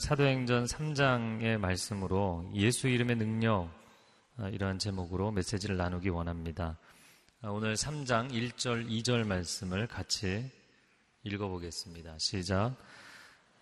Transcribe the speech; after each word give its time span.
사도행전 0.00 0.66
3장의 0.66 1.58
말씀으로 1.58 2.48
예수 2.54 2.86
이름의 2.86 3.16
능력 3.16 3.68
아, 4.36 4.48
이러한 4.48 4.78
제목으로 4.78 5.32
메시지를 5.32 5.76
나누기 5.76 6.08
원합니다. 6.08 6.78
아, 7.42 7.48
오늘 7.48 7.74
3장 7.74 8.30
1절, 8.30 8.88
2절 8.88 9.26
말씀을 9.26 9.88
같이 9.88 10.48
읽어보겠습니다. 11.24 12.14
시작. 12.18 12.76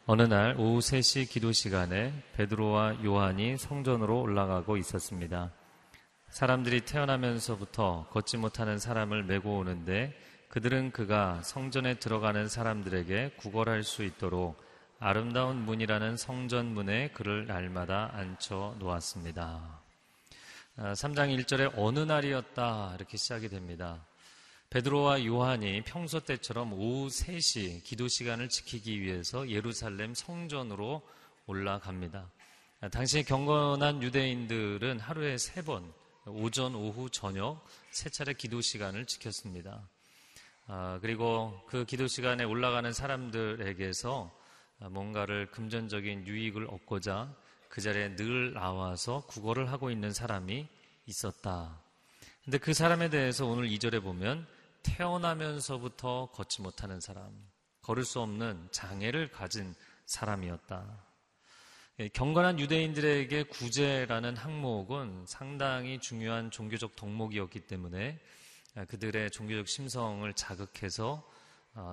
어느 0.04 0.22
날 0.22 0.54
오후 0.59 0.80
3시 0.80 1.30
기도 1.30 1.53
시간에 1.53 2.13
베드로와 2.35 3.03
요한이 3.03 3.57
성전으로 3.57 4.21
올라가고 4.21 4.77
있었습니다. 4.77 5.53
사람들이 6.29 6.82
태어나면서부터 6.82 8.08
걷지 8.11 8.36
못하는 8.36 8.79
사람을 8.79 9.25
메고 9.25 9.57
오는데 9.57 10.14
그들은 10.49 10.91
그가 10.91 11.41
성전에 11.43 11.94
들어가는 11.94 12.46
사람들에게 12.49 13.36
구걸할 13.39 13.82
수 13.85 14.05
있도록 14.05 14.65
아름다운 14.99 15.59
문이라는 15.67 16.17
성전 16.17 16.73
문에 16.73 17.09
그를 17.11 17.46
날마다 17.46 18.13
앉혀 18.14 18.77
놓았습니다. 18.79 19.81
3장 20.79 21.19
아, 21.19 21.27
1절에 21.27 21.72
어느 21.77 21.99
날이었다 21.99 22.95
이렇게 22.96 23.19
시작이 23.19 23.50
됩니다. 23.50 24.03
베드로와 24.71 25.27
요한이 25.27 25.82
평소 25.82 26.21
때처럼 26.21 26.72
오후 26.72 27.09
3시 27.09 27.85
기도 27.85 28.09
시간을 28.09 28.49
지키기 28.49 29.03
위해서 29.03 29.49
예루살렘 29.50 30.14
성전으로 30.14 31.03
올라갑니다. 31.47 32.31
아, 32.81 32.89
당시 32.89 33.22
경건한 33.22 34.03
유대인들은 34.03 34.98
하루에 35.00 35.36
세 35.36 35.62
번, 35.62 35.92
오전, 36.25 36.75
오후, 36.75 37.10
저녁 37.10 37.62
세 37.91 38.08
차례 38.08 38.33
기도 38.33 38.62
시간을 38.62 39.05
지켰습니다. 39.05 39.78
아, 40.69 40.98
그리고 41.03 41.60
그 41.69 41.84
기도 41.84 42.06
시간에 42.06 42.44
올라가는 42.44 42.91
사람들에게서 42.91 44.33
아, 44.33 44.45
뭔가를 44.78 45.50
금전적인 45.50 46.27
유익을 46.27 46.66
얻고자 46.66 47.34
그 47.69 47.80
자리에 47.80 48.16
늘 48.16 48.52
나와서 48.52 49.24
구걸을 49.27 49.70
하고 49.70 49.91
있는 49.91 50.12
사람이 50.12 50.69
있었다. 51.06 51.80
근데 52.44 52.58
그 52.58 52.74
사람에 52.74 53.10
대해서 53.10 53.47
오늘 53.47 53.69
2절에 53.69 54.02
보면 54.02 54.47
태어나면서부터 54.82 56.30
걷지 56.32 56.62
못하는 56.62 57.00
사람, 57.00 57.32
걸을 57.82 58.04
수 58.04 58.20
없는 58.20 58.69
장애를 58.70 59.30
가진 59.32 59.74
사람이었다. 60.06 61.06
예, 61.98 62.08
경건한 62.08 62.60
유대인들에게 62.60 63.44
구제라는 63.44 64.36
항목은 64.36 65.24
상당히 65.27 65.98
중요한 65.98 66.50
종교적 66.50 66.94
덕목이었기 66.94 67.60
때문에 67.60 68.20
아, 68.74 68.84
그들의 68.84 69.30
종교적 69.30 69.66
심성을 69.66 70.30
자극해서 70.34 71.14
어, 71.14 71.35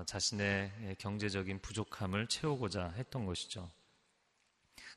자신의 0.06 0.96
경제적인 1.00 1.60
부족함을 1.60 2.28
채우고자 2.28 2.94
했던 2.96 3.26
것이죠. 3.26 3.70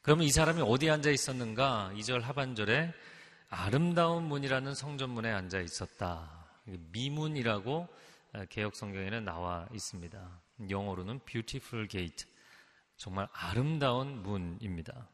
그러면 0.02 0.24
이 0.24 0.30
사람이 0.30 0.62
어디 0.62 0.88
앉아 0.88 1.10
있었는가? 1.10 1.92
2절 1.96 2.20
하반절에 2.20 2.94
아름다운 3.48 4.24
문이라는 4.24 4.74
성전문에 4.74 5.32
앉아 5.32 5.60
있었다. 5.60 6.46
미문이라고 6.64 7.88
어, 8.34 8.44
개혁 8.48 8.76
성경에는 8.76 9.24
나와 9.24 9.68
있습니다. 9.72 10.40
영어로는 10.70 11.20
beautiful 11.24 11.88
gate. 11.88 12.26
정말 12.96 13.28
아름다운 13.32 14.22
문입니다. 14.22 15.08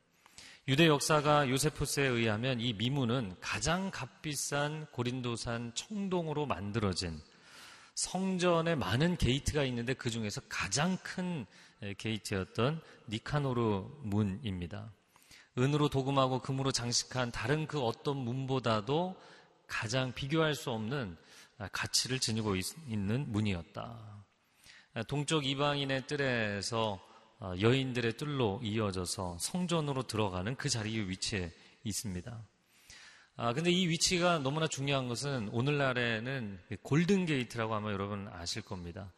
유대 0.68 0.86
역사가 0.86 1.48
요세푸스에 1.48 2.06
의하면 2.06 2.60
이 2.60 2.72
미문은 2.72 3.36
가장 3.40 3.90
값비싼 3.90 4.86
고린도산 4.92 5.74
청동으로 5.74 6.46
만들어진 6.46 7.20
성전에 7.94 8.74
많은 8.74 9.16
게이트가 9.16 9.64
있는데 9.64 9.94
그 9.94 10.10
중에서 10.10 10.40
가장 10.48 10.96
큰 11.02 11.46
게이트였던 11.98 12.80
니카노르 13.08 13.84
문입니다. 14.02 14.92
은으로 15.58 15.88
도금하고 15.88 16.40
금으로 16.40 16.72
장식한 16.72 17.30
다른 17.30 17.66
그 17.66 17.80
어떤 17.80 18.16
문보다도 18.16 19.16
가장 19.66 20.12
비교할 20.12 20.54
수 20.54 20.70
없는 20.70 21.16
가치를 21.72 22.18
지니고 22.18 22.56
있는 22.56 23.30
문이었다. 23.30 24.24
동쪽 25.08 25.44
이방인의 25.44 26.06
뜰에서 26.06 27.00
여인들의 27.60 28.16
뜰로 28.16 28.60
이어져서 28.62 29.38
성전으로 29.38 30.06
들어가는 30.06 30.56
그 30.56 30.68
자리에 30.68 31.00
위치해 31.08 31.50
있습니다. 31.84 32.40
아, 33.36 33.54
근데 33.54 33.70
이 33.70 33.88
위치가 33.88 34.38
너무나 34.38 34.66
중요한 34.66 35.08
것은 35.08 35.48
오늘날에는 35.52 36.60
Golden 36.82 37.24
Gate라고 37.24 37.74
아마 37.74 37.90
여러분 37.90 38.28
아실 38.30 38.60
겁니다. 38.60 39.10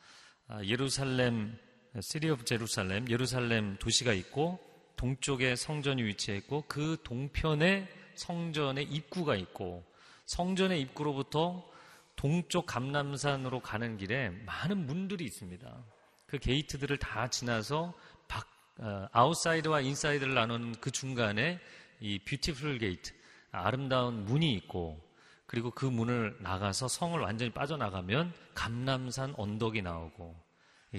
아, 0.46 0.62
예루살렘, 0.64 1.58
City 2.00 2.30
of 2.30 2.44
Jerusalem, 2.44 3.10
예루살렘 3.10 3.76
도시가 3.78 4.12
있고 4.12 4.60
동쪽에 4.96 5.56
성전이 5.56 6.04
위치해 6.04 6.36
있고 6.38 6.64
그 6.68 6.96
동편에 7.02 7.88
성전의 8.14 8.84
입구가 8.84 9.34
있고 9.34 9.84
성전의 10.26 10.80
입구로부터 10.82 11.68
동쪽 12.14 12.66
감람산으로 12.66 13.60
가는 13.60 13.96
길에 13.96 14.30
많은 14.46 14.86
문들이 14.86 15.24
있습니다. 15.24 15.84
그 16.26 16.38
게이트들을 16.38 16.96
다 16.98 17.28
지나서 17.28 17.92
박, 18.28 18.46
어, 18.78 19.08
outside와 19.10 19.80
inside를 19.80 20.34
나누는 20.34 20.76
그 20.80 20.92
중간에 20.92 21.58
이 22.00 22.20
Beautiful 22.20 22.78
Gate, 22.78 23.12
아름다운 23.54 24.24
문이 24.24 24.52
있고 24.54 25.00
그리고 25.46 25.70
그 25.70 25.86
문을 25.86 26.36
나가서 26.40 26.88
성을 26.88 27.18
완전히 27.20 27.50
빠져나가면 27.52 28.32
감람산 28.54 29.34
언덕이 29.36 29.82
나오고 29.82 30.42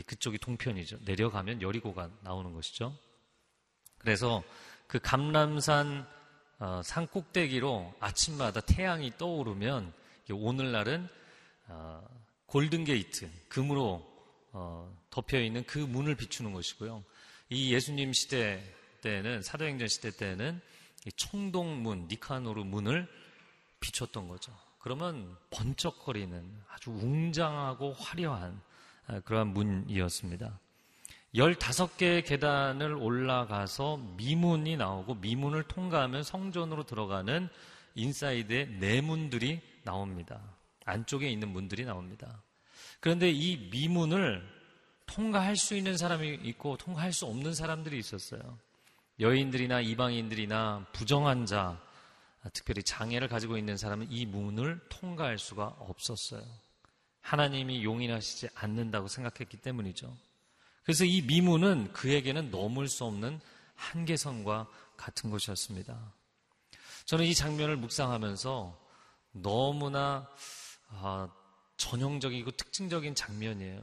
그쪽이 0.05 0.37
동편이죠. 0.39 0.99
내려가면 1.05 1.61
여리고가 1.61 2.09
나오는 2.21 2.53
것이죠. 2.53 2.97
그래서 3.97 4.43
그 4.87 4.99
감람산 4.99 6.07
어, 6.59 6.81
산 6.83 7.07
꼭대기로 7.07 7.95
아침마다 7.99 8.61
태양이 8.61 9.11
떠오르면 9.17 9.93
오늘날은 10.31 11.07
어, 11.67 12.01
Golden 12.45 12.96
Gate 12.96 13.29
금으로 13.49 14.05
어, 14.53 14.97
덮여 15.09 15.41
있는 15.41 15.65
그 15.65 15.79
문을 15.79 16.15
비추는 16.15 16.53
것이고요. 16.53 17.03
이 17.49 17.73
예수님 17.73 18.13
시대 18.13 18.63
때는 19.01 19.41
사도행전 19.41 19.87
시대 19.87 20.11
때는 20.11 20.61
청동문, 21.11 22.07
니카노르 22.09 22.63
문을 22.63 23.07
비췄던 23.79 24.27
거죠. 24.27 24.51
그러면 24.79 25.35
번쩍거리는 25.49 26.61
아주 26.69 26.91
웅장하고 26.91 27.93
화려한 27.93 28.61
아, 29.07 29.19
그러한 29.19 29.47
문이었습니다. 29.47 30.59
15개의 31.35 32.25
계단을 32.25 32.93
올라가서 32.93 33.97
미문이 34.17 34.77
나오고 34.77 35.15
미문을 35.15 35.63
통과하면 35.63 36.23
성전으로 36.23 36.85
들어가는 36.85 37.49
인사이드의 37.95 38.69
내문들이 38.79 39.61
나옵니다. 39.83 40.41
안쪽에 40.85 41.29
있는 41.29 41.49
문들이 41.49 41.83
나옵니다. 41.85 42.41
그런데 42.99 43.29
이 43.31 43.69
미문을 43.69 44.47
통과할 45.05 45.55
수 45.55 45.75
있는 45.75 45.97
사람이 45.97 46.39
있고 46.43 46.77
통과할 46.77 47.13
수 47.13 47.25
없는 47.25 47.53
사람들이 47.53 47.97
있었어요. 47.99 48.57
여인들이나 49.19 49.81
이방인들이나 49.81 50.87
부정한 50.91 51.45
자, 51.45 51.79
특별히 52.53 52.83
장애를 52.83 53.27
가지고 53.27 53.57
있는 53.57 53.77
사람은 53.77 54.11
이 54.11 54.25
문을 54.25 54.79
통과할 54.89 55.37
수가 55.37 55.75
없었어요. 55.79 56.43
하나님이 57.21 57.83
용인하시지 57.83 58.49
않는다고 58.53 59.07
생각했기 59.07 59.57
때문이죠. 59.57 60.15
그래서 60.83 61.05
이 61.05 61.21
미문은 61.23 61.93
그에게는 61.93 62.51
넘을 62.51 62.87
수 62.87 63.05
없는 63.05 63.39
한계선과 63.75 64.67
같은 64.95 65.31
것이었습니다. 65.31 65.97
저는 67.05 67.25
이 67.25 67.33
장면을 67.33 67.77
묵상하면서 67.77 68.79
너무나 69.31 70.29
아, 70.89 71.29
전형적이고 71.77 72.51
특징적인 72.51 73.15
장면이에요. 73.15 73.81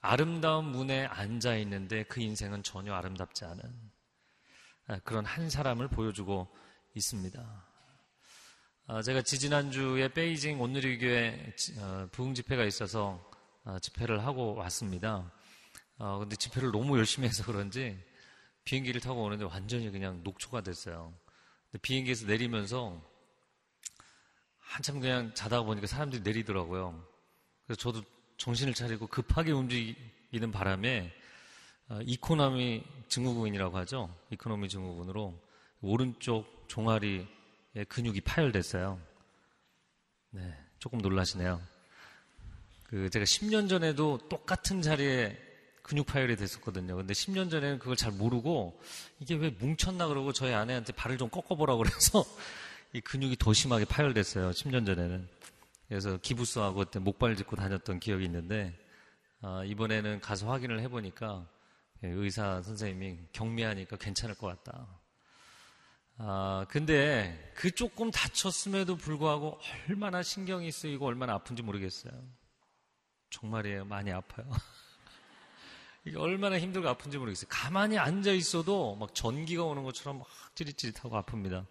아름다운 0.00 0.66
문에 0.66 1.06
앉아 1.06 1.56
있는데 1.58 2.04
그 2.04 2.20
인생은 2.20 2.62
전혀 2.62 2.94
아름답지 2.94 3.44
않은 3.44 3.62
아, 3.62 3.93
그런 5.04 5.24
한 5.24 5.48
사람을 5.48 5.88
보여주고 5.88 6.48
있습니다. 6.94 7.64
아, 8.86 9.02
제가 9.02 9.22
지지난주에 9.22 10.08
베이징 10.08 10.60
온누리교회 10.60 11.54
어, 11.78 12.08
부흥 12.12 12.34
집회가 12.34 12.64
있어서 12.64 13.30
어, 13.64 13.78
집회를 13.78 14.26
하고 14.26 14.54
왔습니다. 14.56 15.32
어, 15.96 16.18
근데 16.18 16.36
집회를 16.36 16.70
너무 16.70 16.98
열심히 16.98 17.28
해서 17.28 17.44
그런지 17.44 17.98
비행기를 18.64 19.00
타고 19.00 19.22
오는데 19.22 19.44
완전히 19.44 19.90
그냥 19.90 20.20
녹초가 20.22 20.60
됐어요. 20.60 21.14
비행기에서 21.80 22.26
내리면서 22.26 23.02
한참 24.58 25.00
그냥 25.00 25.32
자다가 25.34 25.62
보니까 25.62 25.86
사람들이 25.86 26.22
내리더라고요. 26.22 27.06
그래서 27.64 27.80
저도 27.80 28.02
정신을 28.36 28.74
차리고 28.74 29.06
급하게 29.06 29.52
움직이는 29.52 30.52
바람에 30.52 31.10
어, 31.10 31.23
이코노미 32.02 32.82
증후군이라고 33.08 33.76
하죠. 33.78 34.14
이코노미 34.30 34.68
증후군으로 34.68 35.38
오른쪽 35.82 36.64
종아리에 36.68 37.26
근육이 37.88 38.22
파열됐어요. 38.22 38.98
네, 40.30 40.56
조금 40.78 40.98
놀라시네요. 40.98 41.60
그 42.84 43.10
제가 43.10 43.24
10년 43.24 43.68
전에도 43.68 44.18
똑같은 44.28 44.82
자리에 44.82 45.36
근육 45.82 46.06
파열이 46.06 46.36
됐었거든요. 46.36 46.96
근데 46.96 47.12
10년 47.12 47.50
전에는 47.50 47.78
그걸 47.78 47.94
잘 47.96 48.10
모르고 48.12 48.80
이게 49.20 49.34
왜 49.34 49.50
뭉쳤나 49.50 50.08
그러고 50.08 50.32
저희 50.32 50.54
아내한테 50.54 50.94
발을 50.94 51.18
좀 51.18 51.28
꺾어보라고 51.28 51.82
그래서 51.82 52.24
이 52.94 53.00
근육이 53.02 53.36
더 53.36 53.52
심하게 53.52 53.84
파열됐어요. 53.84 54.50
10년 54.50 54.86
전에는. 54.86 55.28
그래서 55.88 56.16
기부스하고 56.16 56.78
그때 56.78 56.98
목발 56.98 57.36
짚고 57.36 57.56
다녔던 57.56 58.00
기억이 58.00 58.24
있는데 58.24 58.72
아, 59.42 59.62
이번에는 59.66 60.20
가서 60.20 60.50
확인을 60.50 60.80
해보니까 60.80 61.46
의사 62.08 62.62
선생님이 62.62 63.28
경미하니까 63.32 63.96
괜찮을 63.96 64.34
것 64.34 64.46
같다. 64.46 64.86
아, 66.16 66.64
근데 66.68 67.52
그 67.56 67.70
조금 67.72 68.10
다쳤음에도 68.10 68.96
불구하고 68.96 69.58
얼마나 69.88 70.22
신경이 70.22 70.70
쓰이고 70.70 71.06
얼마나 71.06 71.34
아픈지 71.34 71.62
모르겠어요. 71.62 72.12
정말이에요. 73.30 73.84
많이 73.84 74.12
아파요. 74.12 74.48
이게 76.06 76.18
얼마나 76.18 76.58
힘들고 76.58 76.88
아픈지 76.88 77.18
모르겠어요. 77.18 77.48
가만히 77.48 77.98
앉아 77.98 78.32
있어도 78.32 78.94
막 78.96 79.14
전기가 79.14 79.64
오는 79.64 79.82
것처럼 79.82 80.18
막 80.18 80.28
찌릿찌릿하고 80.54 81.20
아픕니다. 81.22 81.66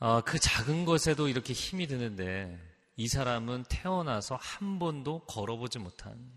아, 0.00 0.22
그 0.24 0.38
작은 0.38 0.84
것에도 0.84 1.28
이렇게 1.28 1.52
힘이 1.52 1.86
드는데 1.86 2.58
이 2.96 3.06
사람은 3.06 3.64
태어나서 3.68 4.36
한 4.36 4.78
번도 4.78 5.20
걸어보지 5.26 5.78
못한 5.78 6.32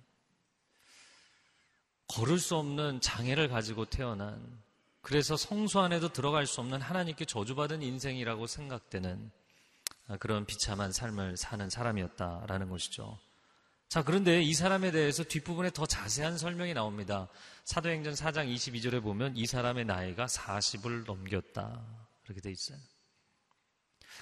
걸을 2.11 2.39
수 2.39 2.55
없는 2.55 3.01
장애를 3.01 3.47
가지고 3.49 3.85
태어난 3.85 4.61
그래서 5.01 5.35
성소 5.35 5.79
안에도 5.79 6.11
들어갈 6.13 6.45
수 6.45 6.61
없는 6.61 6.81
하나님께 6.81 7.25
저주받은 7.25 7.81
인생이라고 7.81 8.47
생각되는 8.47 9.31
그런 10.19 10.45
비참한 10.45 10.91
삶을 10.91 11.37
사는 11.37 11.69
사람이었다라는 11.69 12.69
것이죠. 12.69 13.17
자, 13.89 14.03
그런데 14.03 14.41
이 14.41 14.53
사람에 14.53 14.91
대해서 14.91 15.23
뒷부분에 15.23 15.71
더 15.71 15.85
자세한 15.85 16.37
설명이 16.37 16.73
나옵니다. 16.73 17.27
사도행전 17.65 18.13
4장 18.13 18.53
22절에 18.53 19.01
보면 19.01 19.35
이 19.35 19.45
사람의 19.45 19.85
나이가 19.85 20.27
40을 20.27 21.05
넘겼다. 21.05 21.81
그렇게 22.23 22.41
돼 22.41 22.51
있어요. 22.51 22.77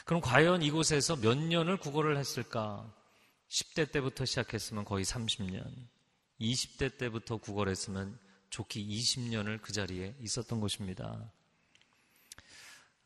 그럼 0.05 0.21
과연 0.21 0.63
이곳에서 0.63 1.17
몇 1.17 1.37
년을 1.37 1.77
구걸을 1.77 2.17
했을까? 2.17 2.91
10대 3.49 3.91
때부터 3.91 4.25
시작했으면 4.25 4.85
거의 4.85 5.05
30년. 5.05 5.63
20대 6.39 6.97
때부터 6.97 7.37
구걸했으면 7.37 8.17
좋기 8.49 8.87
20년을 8.87 9.61
그 9.61 9.71
자리에 9.71 10.15
있었던 10.21 10.59
것입니다. 10.59 11.31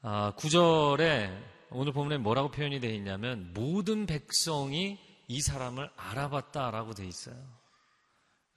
아, 0.01 0.33
9절에 0.37 1.53
오늘 1.71 1.93
본문에 1.93 2.17
뭐라고 2.17 2.51
표현이 2.51 2.79
되어 2.79 2.91
있냐면 2.91 3.51
모든 3.53 4.05
백성이 4.05 4.99
이 5.27 5.41
사람을 5.41 5.89
알아봤다라고 5.95 6.93
되어 6.93 7.05
있어요. 7.05 7.35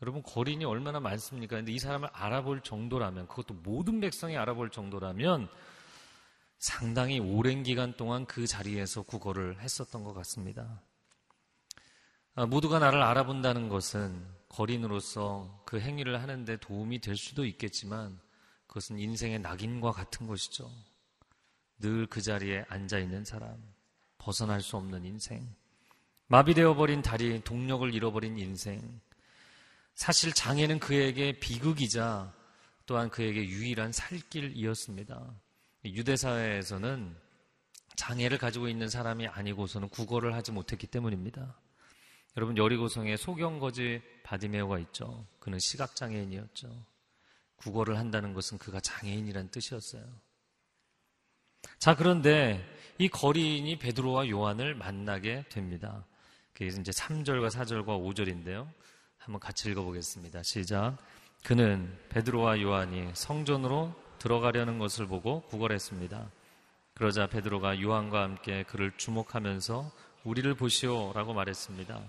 여러분 0.03 0.23
거린이 0.23 0.65
얼마나 0.65 1.01
많습니까? 1.01 1.57
근데 1.57 1.73
이 1.73 1.79
사람을 1.79 2.11
알아볼 2.13 2.61
정도라면 2.61 3.29
그것도 3.29 3.55
모든 3.55 4.01
백성이 4.01 4.37
알아볼 4.37 4.71
정도라면 4.71 5.49
상당히 6.59 7.19
오랜 7.19 7.63
기간 7.63 7.97
동안 7.97 8.27
그 8.27 8.47
자리에서 8.47 9.03
구걸을 9.03 9.61
했었던 9.61 10.05
것 10.05 10.13
같습니다. 10.15 10.83
아, 12.39 12.45
모두가 12.45 12.79
나를 12.79 13.03
알아본다는 13.03 13.71
것은 13.71 14.23
거린으로서 14.51 15.63
그 15.65 15.81
행위를 15.81 16.21
하는데 16.21 16.55
도움이 16.59 17.01
될 17.01 17.17
수도 17.17 17.47
있겠지만 17.47 18.21
그것은 18.67 18.99
인생의 18.99 19.39
낙인과 19.39 19.93
같은 19.93 20.27
것이죠. 20.27 20.71
늘 21.79 22.07
그 22.09 22.21
자리에 22.21 22.67
앉아 22.69 22.99
있는 22.99 23.25
사람, 23.25 23.57
벗어날 24.19 24.61
수 24.61 24.77
없는 24.77 25.07
인생, 25.07 25.49
마비되어 26.27 26.75
버린 26.75 27.01
다리, 27.01 27.43
동력을 27.43 27.95
잃어버린 27.95 28.39
인생. 28.39 29.01
사실 29.95 30.35
장애는 30.35 30.79
그에게 30.79 31.39
비극이자 31.41 32.35
또한 32.85 33.09
그에게 33.09 33.49
유일한 33.49 33.93
살길이었습니다. 33.93 35.35
유대 35.87 36.17
사회에서는 36.17 37.17
장애를 37.97 38.37
가지고 38.37 38.69
있는 38.69 38.91
사람이 38.91 39.27
아니고서는 39.27 39.89
구걸을 39.89 40.35
하지 40.35 40.53
못했기 40.53 40.87
때문입니다. 40.89 41.59
여러분 42.37 42.57
여리고성에 42.57 43.17
소경거지 43.17 44.03
바디메오가 44.23 44.79
있죠. 44.81 45.27
그는 45.39 45.59
시각장애인이었죠. 45.59 46.69
국어를 47.57 47.99
한다는 47.99 48.35
것은 48.35 48.59
그가 48.59 48.81
장애인이란 48.81 49.51
뜻이었어요. 49.51 50.05
자, 51.79 51.97
그런데 51.97 52.65
이 52.99 53.09
거리인이 53.09 53.79
베드로와 53.79 54.29
요한을 54.29 54.75
만나게 54.75 55.45
됩니다. 55.49 56.05
그게 56.53 56.67
이제 56.67 56.91
3절과 56.91 57.51
4절과 57.51 57.87
5절인데요. 57.87 58.69
한번 59.19 59.41
같이 59.41 59.71
읽어보겠습니다. 59.71 60.43
시작. 60.43 60.97
그는 61.43 61.99
베드로와 62.11 62.61
요한이 62.61 63.11
성전으로 63.15 63.95
들어가려는 64.19 64.79
것을 64.79 65.07
보고 65.07 65.43
구걸했습니다. 65.43 66.31
그러자 66.95 67.27
베드로가 67.27 67.81
요한과 67.81 68.23
함께 68.23 68.63
그를 68.65 68.93
주목하면서 68.97 69.91
우리를 70.25 70.55
보시오라고 70.55 71.35
말했습니다. 71.35 72.03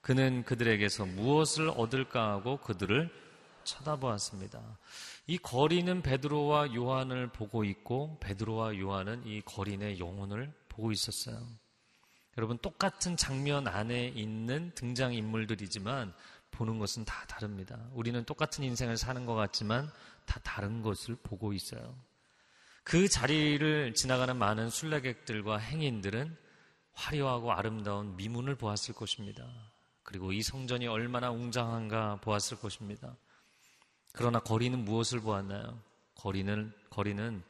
그는 0.00 0.44
그들에게서 0.44 1.06
무엇을 1.06 1.70
얻을까 1.70 2.30
하고 2.30 2.56
그들을 2.58 3.10
쳐다보았습니다. 3.64 4.60
이 5.26 5.38
거리는 5.38 6.02
베드로와 6.02 6.74
요한을 6.74 7.28
보고 7.28 7.64
있고 7.64 8.18
베드로와 8.20 8.78
요한은 8.78 9.26
이 9.26 9.42
거린의 9.42 9.98
영혼을 9.98 10.52
보고 10.68 10.90
있었어요. 10.90 11.46
여러분 12.38 12.58
똑같은 12.58 13.16
장면 13.16 13.68
안에 13.68 14.08
있는 14.08 14.72
등장 14.74 15.12
인물들이지만 15.12 16.14
보는 16.50 16.78
것은 16.78 17.04
다 17.04 17.26
다릅니다. 17.26 17.78
우리는 17.92 18.24
똑같은 18.24 18.64
인생을 18.64 18.96
사는 18.96 19.24
것 19.26 19.34
같지만 19.34 19.90
다 20.24 20.40
다른 20.42 20.82
것을 20.82 21.16
보고 21.22 21.52
있어요. 21.52 21.94
그 22.82 23.08
자리를 23.08 23.94
지나가는 23.94 24.34
많은 24.36 24.70
순례객들과 24.70 25.58
행인들은 25.58 26.36
화려하고 26.92 27.52
아름다운 27.52 28.16
미문을 28.16 28.56
보았을 28.56 28.94
것입니다. 28.94 29.69
그리고 30.10 30.32
이 30.32 30.42
성전이 30.42 30.88
얼마나 30.88 31.30
웅장한가 31.30 32.16
보았을 32.16 32.58
것입니다. 32.58 33.16
그러나 34.12 34.40
거리는 34.40 34.76
무엇을 34.84 35.20
보았나요? 35.20 35.80
거리는, 36.16 36.72
거리는 36.90 37.44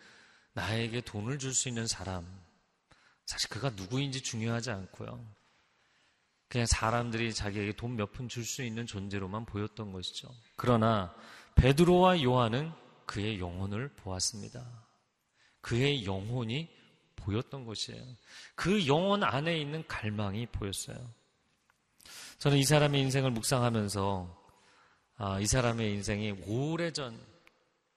나에게 0.53 1.01
돈을 1.01 1.39
줄 1.39 1.55
수 1.55 1.71
있는 1.71 1.87
사람. 1.87 2.27
사실 3.25 3.49
그가 3.49 3.71
누구인지 3.71 4.21
중요하지 4.21 4.71
않고요. 4.73 5.25
그냥 6.51 6.67
사람들이 6.67 7.33
자기에게 7.33 7.73
돈 7.77 7.97
몇 7.97 8.13
푼 8.13 8.29
줄 8.29 8.45
수 8.45 8.63
있는 8.63 8.85
존재로만 8.85 9.47
보였던 9.47 9.91
것이죠. 9.93 10.29
그러나 10.57 11.15
베드로와 11.55 12.23
요한은 12.23 12.73
그의 13.07 13.41
영혼을 13.41 13.89
보았습니다. 13.89 14.87
그의 15.63 16.05
영혼이 16.05 16.69
보였던 17.17 17.65
것이에요. 17.65 18.05
그 18.55 18.87
영혼 18.87 19.25
안에 19.25 19.59
있는 19.59 19.87
갈망이 19.87 20.45
보였어요. 20.49 21.20
저는 22.41 22.57
이 22.57 22.65
사람의 22.65 23.03
인생을 23.03 23.33
묵상하면서 23.33 24.45
아, 25.19 25.41
이 25.41 25.47
사람의 25.47 25.93
인생이 25.93 26.31
오래전 26.47 27.21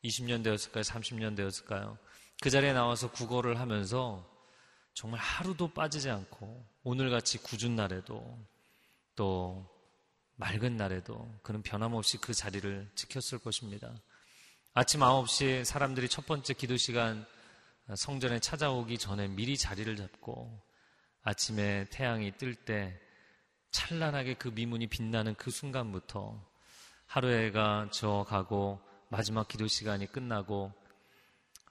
20년 0.04 0.44
되었을까요? 0.44 0.82
30년 0.82 1.38
되었을까요? 1.38 1.98
그 2.42 2.50
자리에 2.50 2.74
나와서 2.74 3.10
국어를 3.10 3.62
하면서 3.62 4.30
정말 4.94 5.22
하루도 5.22 5.70
빠지지 5.74 6.10
않고 6.10 6.68
오늘같이 6.84 7.38
굳은 7.38 7.78
날에도 7.78 8.38
또 9.16 9.66
맑은 10.36 10.76
날에도 10.76 11.34
그는 11.42 11.62
변함없이 11.62 12.18
그 12.18 12.34
자리를 12.34 12.92
지켰을 12.96 13.40
것입니다. 13.42 13.94
아침 14.74 15.00
9시 15.00 15.64
사람들이 15.64 16.10
첫 16.10 16.26
번째 16.26 16.54
기도 16.54 16.76
시간 16.76 17.26
성전에 17.96 18.40
찾아오기 18.40 18.98
전에 18.98 19.30
미리 19.30 19.58
자리를 19.58 19.96
잡고 19.96 20.62
아침에 21.22 21.88
태양이 21.92 22.36
뜰 22.38 22.56
때 22.56 23.00
찬란하게 23.74 24.36
그 24.36 24.48
미문이 24.50 24.88
빛나는 24.88 25.36
그 25.36 25.52
순간부터 25.52 26.40
하루해가 27.08 27.90
저가고 27.92 28.80
마지막 29.10 29.48
기도 29.48 29.68
시간이 29.68 30.12
끝나고 30.12 30.72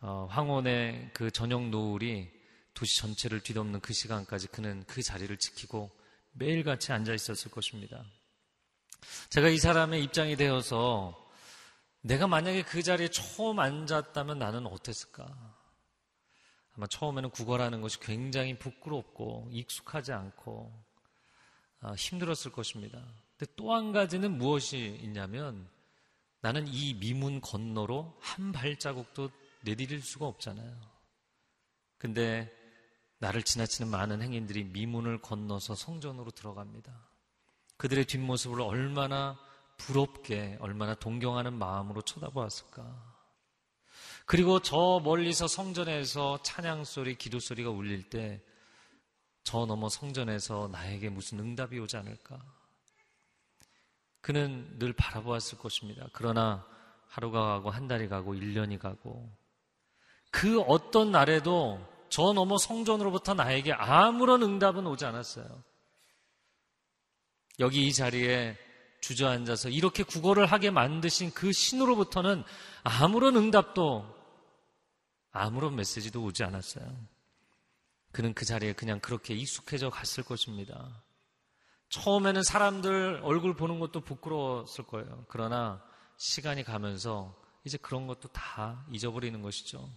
어, 0.02 0.26
황혼의 0.28 1.10
그 1.14 1.30
저녁 1.30 1.68
노을이 1.68 2.30
도시 2.74 2.98
전체를 3.00 3.40
뒤덮는 3.40 3.80
그 3.80 3.92
시간까지 3.92 4.48
그는 4.48 4.84
그 4.86 5.02
자리를 5.02 5.34
지키고 5.38 5.90
매일같이 6.32 6.92
앉아 6.92 7.14
있었을 7.14 7.50
것입니다. 7.50 8.04
제가 9.30 9.48
이 9.48 9.58
사람의 9.58 10.02
입장이 10.02 10.36
되어서 10.36 11.18
내가 12.00 12.26
만약에 12.26 12.62
그 12.62 12.82
자리에 12.82 13.08
처음 13.08 13.60
앉았다면 13.60 14.38
나는 14.38 14.66
어땠을까? 14.66 15.24
아마 16.74 16.86
처음에는 16.88 17.30
구걸하는 17.30 17.80
것이 17.80 18.00
굉장히 18.00 18.58
부끄럽고 18.58 19.48
익숙하지 19.52 20.12
않고 20.12 20.72
아, 20.72 20.91
힘들었을 21.96 22.52
것입니다. 22.52 23.04
근데 23.36 23.52
또 23.56 23.72
한 23.74 23.92
가지는 23.92 24.38
무엇이 24.38 24.98
있냐면 25.02 25.68
나는 26.40 26.66
이 26.68 26.94
미문 26.94 27.40
건너로 27.40 28.16
한 28.20 28.52
발자국도 28.52 29.30
내디딜 29.62 30.02
수가 30.02 30.26
없잖아요. 30.26 30.76
근데 31.98 32.52
나를 33.18 33.42
지나치는 33.42 33.90
많은 33.90 34.22
행인들이 34.22 34.64
미문을 34.64 35.22
건너서 35.22 35.76
성전으로 35.76 36.32
들어갑니다. 36.32 36.92
그들의 37.76 38.04
뒷모습을 38.06 38.60
얼마나 38.60 39.38
부럽게, 39.76 40.58
얼마나 40.60 40.94
동경하는 40.94 41.52
마음으로 41.52 42.02
쳐다보았을까. 42.02 43.12
그리고 44.26 44.60
저 44.60 45.00
멀리서 45.04 45.46
성전에서 45.46 46.42
찬양 46.42 46.84
소리, 46.84 47.16
기도 47.16 47.38
소리가 47.38 47.70
울릴 47.70 48.08
때 48.08 48.42
저 49.44 49.66
너머 49.66 49.88
성전에서 49.88 50.68
나에게 50.72 51.08
무슨 51.08 51.40
응답이 51.40 51.78
오지 51.78 51.96
않을까. 51.96 52.40
그는 54.20 54.78
늘 54.78 54.92
바라보았을 54.92 55.58
것입니다. 55.58 56.06
그러나 56.12 56.64
하루가 57.08 57.46
가고 57.46 57.70
한 57.70 57.88
달이 57.88 58.08
가고 58.08 58.34
1년이 58.34 58.78
가고 58.78 59.30
그 60.30 60.60
어떤 60.62 61.10
날에도 61.10 61.86
저 62.08 62.32
너머 62.32 62.56
성전으로부터 62.56 63.34
나에게 63.34 63.72
아무런 63.72 64.42
응답은 64.42 64.86
오지 64.86 65.04
않았어요. 65.04 65.62
여기 67.58 67.86
이 67.86 67.92
자리에 67.92 68.56
주저앉아서 69.00 69.68
이렇게 69.68 70.04
국어를 70.04 70.46
하게 70.46 70.70
만드신 70.70 71.32
그 71.32 71.52
신으로부터는 71.52 72.44
아무런 72.84 73.36
응답도 73.36 74.06
아무런 75.32 75.76
메시지도 75.76 76.22
오지 76.22 76.44
않았어요. 76.44 77.11
그는 78.12 78.34
그 78.34 78.44
자리에 78.44 78.74
그냥 78.74 79.00
그렇게 79.00 79.34
익숙해져 79.34 79.90
갔을 79.90 80.22
것입니다. 80.22 81.02
처음에는 81.88 82.42
사람들 82.42 83.20
얼굴 83.22 83.54
보는 83.54 83.80
것도 83.80 84.00
부끄러웠을 84.00 84.84
거예요. 84.86 85.24
그러나 85.28 85.82
시간이 86.16 86.64
가면서 86.64 87.34
이제 87.64 87.78
그런 87.78 88.06
것도 88.06 88.28
다 88.28 88.86
잊어버리는 88.90 89.40
것이죠. 89.42 89.90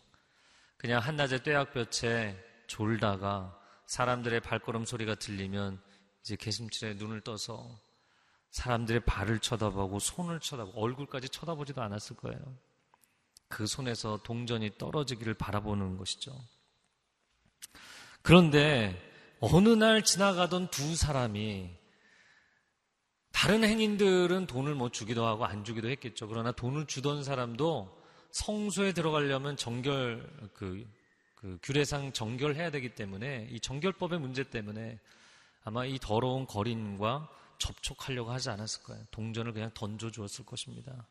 그냥 0.77 1.01
한낮에 1.01 1.43
떼약볕에 1.43 2.38
졸다가 2.67 3.57
사람들의 3.88 4.39
발걸음 4.41 4.86
소리가 4.86 5.15
들리면 5.15 5.81
이제 6.22 6.36
개심줄에 6.36 6.95
눈을 6.95 7.22
떠서 7.22 7.79
사람들의 8.51 9.01
발을 9.05 9.39
쳐다보고 9.39 10.00
손을 10.00 10.39
쳐다보고 10.39 10.81
얼굴까지 10.81 11.29
쳐다보지도 11.29 11.81
않았을 11.81 12.15
거예요. 12.15 12.39
그 13.48 13.67
손에서 13.67 14.19
동전이 14.24 14.77
떨어지기를 14.77 15.36
바라보는 15.36 15.98
것이죠. 15.98 16.31
그런데 18.25 19.00
어느 19.39 19.70
날 19.70 20.03
지나가던 20.03 20.72
두 20.72 20.96
사람이 20.96 21.70
다른 23.32 23.63
행인들은 23.63 24.48
돈을 24.48 24.74
뭐 24.74 24.89
주기도 24.89 25.27
하고 25.27 25.46
안 25.46 25.63
주기도 25.63 25.91
했겠죠. 25.91 26.27
그러나 26.27 26.51
돈을 26.51 26.88
주던 26.88 27.24
사람도 27.24 27.96
성소에 28.32 28.94
들어가려면 28.94 29.58
정결 29.58 30.50
그, 30.55 30.84
그 31.36 31.60
규례상 31.62 32.13
정결해야 32.13 32.72
되기 32.72 32.96
때문에 32.96 33.48
이 33.51 33.60
정결법의 33.60 34.20
문제 34.20 34.44
때문에 34.44 35.00
아마 35.63 35.86
이 35.86 36.00
더러운 36.00 36.48
거린과 36.48 37.29
접촉하려고 37.60 38.32
하지 38.32 38.50
않았을 38.50 38.82
거예요. 38.86 39.03
동전을 39.12 39.53
그냥 39.53 39.70
던져 39.75 40.10
주었을 40.10 40.46
것입니다. 40.46 41.08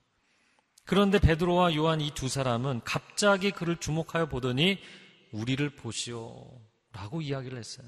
그런데 0.84 1.20
베드로와 1.20 1.76
요한 1.76 2.00
이 2.00 2.10
두 2.10 2.28
사람은 2.28 2.80
갑자기 2.82 3.52
그를 3.52 3.76
주목하여 3.76 4.26
보더니 4.26 4.80
우리를 5.30 5.76
보시오 5.76 6.60
라고 6.94 7.20
이야기를 7.20 7.58
했어요. 7.58 7.86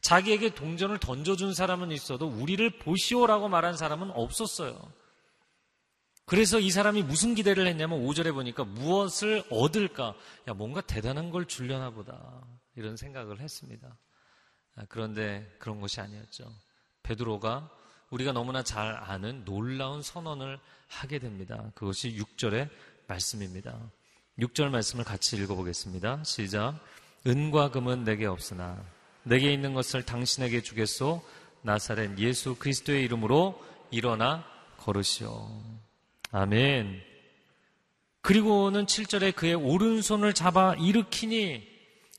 자기에게 0.00 0.54
동전을 0.54 0.98
던져준 0.98 1.54
사람은 1.54 1.92
있어도 1.92 2.26
우리를 2.26 2.78
보시오라고 2.78 3.48
말한 3.48 3.76
사람은 3.76 4.10
없었어요. 4.12 4.92
그래서 6.24 6.58
이 6.58 6.70
사람이 6.70 7.02
무슨 7.02 7.34
기대를 7.34 7.66
했냐면 7.66 8.00
5절에 8.04 8.32
보니까 8.32 8.64
무엇을 8.64 9.44
얻을까? 9.50 10.14
야, 10.48 10.54
뭔가 10.54 10.80
대단한 10.80 11.30
걸 11.30 11.46
줄려나 11.46 11.90
보다. 11.90 12.40
이런 12.76 12.96
생각을 12.96 13.40
했습니다. 13.40 13.98
아, 14.76 14.84
그런데 14.88 15.54
그런 15.58 15.80
것이 15.80 16.00
아니었죠. 16.00 16.50
베드로가 17.02 17.68
우리가 18.10 18.32
너무나 18.32 18.62
잘 18.62 18.96
아는 18.96 19.44
놀라운 19.44 20.02
선언을 20.02 20.58
하게 20.88 21.18
됩니다. 21.18 21.70
그것이 21.74 22.16
6절의 22.16 22.70
말씀입니다. 23.06 23.90
6절 24.38 24.70
말씀을 24.70 25.04
같이 25.04 25.36
읽어보겠습니다. 25.36 26.24
시작. 26.24 26.80
은과 27.26 27.70
금은 27.70 28.04
내게 28.04 28.26
없으나 28.26 28.82
내게 29.22 29.52
있는 29.52 29.74
것을 29.74 30.04
당신에게 30.04 30.62
주겠소. 30.62 31.22
나사렛 31.62 32.18
예수 32.18 32.54
그리스도의 32.56 33.04
이름으로 33.04 33.62
일어나 33.90 34.44
걸으시오. 34.78 35.62
아멘. 36.32 37.02
그리고는 38.22 38.86
7절에 38.86 39.34
그의 39.34 39.54
오른손을 39.54 40.32
잡아 40.32 40.74
일으키니 40.74 41.68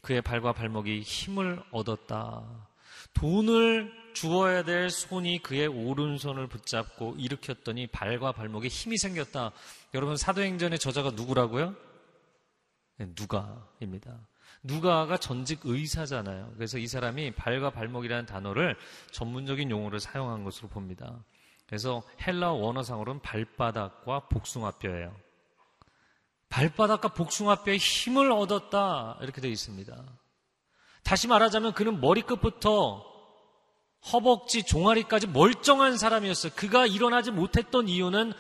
그의 0.02 0.22
발과 0.22 0.54
발목이 0.54 1.02
힘을 1.02 1.62
얻었다. 1.72 2.44
돈을 3.14 3.92
주어야 4.14 4.64
될 4.64 4.90
손이 4.90 5.42
그의 5.42 5.68
오른손을 5.68 6.48
붙잡고 6.48 7.16
일으켰더니 7.18 7.88
발과 7.88 8.32
발목에 8.32 8.68
힘이 8.68 8.98
생겼다. 8.98 9.52
여러분 9.94 10.18
사도행전의 10.18 10.80
저자가 10.80 11.12
누구라고요? 11.12 11.76
네, 12.98 13.08
누가입니다. 13.18 14.20
누가가 14.64 15.18
전직 15.18 15.62
의사잖아요. 15.64 16.54
그래서 16.56 16.78
이 16.78 16.88
사람이 16.88 17.32
발과 17.32 17.72
발목이라는 17.72 18.26
단어를 18.26 18.76
전문적인 19.12 19.70
용어를 19.72 20.00
사용한 20.00 20.44
것으로 20.44 20.68
봅니다. 20.70 21.24
그래서 21.66 22.04
헬라 22.26 22.52
원어상으로는 22.52 23.22
발바닥과 23.22 24.28
복숭아뼈예요. 24.28 25.16
발바닥과 26.50 27.14
복숭아뼈에 27.14 27.78
힘을 27.78 28.32
얻었다 28.32 29.18
이렇게 29.22 29.42
되어 29.42 29.50
있습니다. 29.50 30.04
다시 31.04 31.28
말하자면 31.28 31.74
그는 31.74 32.02
머리끝부터 32.02 33.06
허벅지 34.12 34.64
종아리까지 34.64 35.28
멀쩡한 35.28 35.98
사람이었어요. 35.98 36.52
그가 36.56 36.86
일어나지 36.86 37.32
못했던 37.32 37.88
이유는 37.88 38.34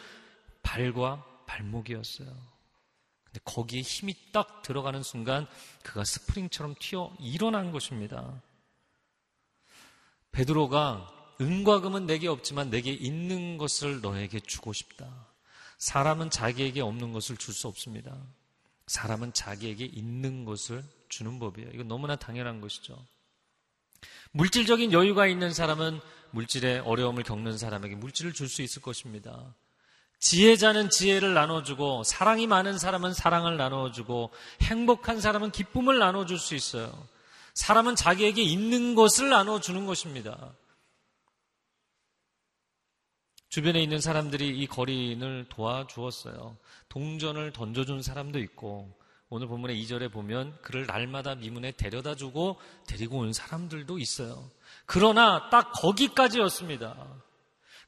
발과 0.62 1.24
발목이었어요. 1.46 2.51
근데 3.32 3.42
거기에 3.46 3.82
힘이 3.82 4.14
딱 4.34 4.62
들어가는 4.62 5.04
순간 5.04 5.48
그가 5.84 6.04
스프링처럼 6.04 6.76
튀어 6.80 7.16
일어난 7.20 7.72
것입니다. 7.72 8.42
베드로가 10.34 11.36
은과 11.40 11.80
금은 11.82 12.06
내게 12.06 12.28
없지만 12.28 12.70
내게 12.70 12.92
있는 12.92 13.58
것을 13.58 14.02
너에게 14.02 14.40
주고 14.42 14.74
싶다. 14.74 15.28
사람은 15.78 16.30
자기에게 16.30 16.82
없는 16.82 17.14
것을 17.14 17.38
줄 17.38 17.54
수 17.54 17.68
없습니다. 17.68 18.16
사람은 18.88 19.34
자기에게 19.34 19.86
있는 19.86 20.44
것을 20.46 20.84
주는 21.10 21.40
법이에요. 21.40 21.72
이건 21.72 21.88
너무나 21.88 22.18
당연한 22.18 22.60
것이죠. 22.62 22.98
물질적인 24.34 24.92
여유가 24.92 25.26
있는 25.28 25.54
사람은 25.54 26.00
물질의 26.32 26.80
어려움을 26.80 27.24
겪는 27.24 27.58
사람에게 27.58 27.96
물질을 27.96 28.34
줄 28.34 28.48
수 28.50 28.62
있을 28.62 28.82
것입니다. 28.82 29.56
지혜자는 30.22 30.92
지혜를 30.92 31.34
나눠주고 31.34 32.04
사랑이 32.04 32.48
많은 32.48 32.78
사람은 32.78 33.14
사랑을 33.14 33.58
나눠주고 33.58 34.30
행복한 34.62 35.20
사람은 35.20 35.52
기쁨을 35.52 35.98
나눠줄 35.98 36.38
수 36.38 36.56
있어요. 36.56 37.08
사람은 37.56 37.96
자기에게 37.96 38.42
있는 38.42 38.96
것을 38.96 39.30
나눠주는 39.30 39.86
것입니다. 39.86 40.54
주변에 43.50 43.82
있는 43.82 44.00
사람들이 44.00 44.60
이 44.60 44.68
거린을 44.68 45.48
도와주었어요. 45.50 46.56
동전을 46.88 47.52
던져준 47.52 48.02
사람도 48.04 48.40
있고 48.40 48.96
오늘 49.28 49.48
본문의 49.48 49.84
2절에 49.84 50.12
보면 50.12 50.56
그를 50.62 50.86
날마다 50.86 51.36
미문에 51.36 51.72
데려다 51.72 52.16
주고 52.16 52.62
데리고 52.86 53.18
온 53.18 53.34
사람들도 53.34 53.98
있어요. 53.98 54.50
그러나 54.86 55.50
딱 55.50 55.72
거기까지였습니다. 55.72 56.96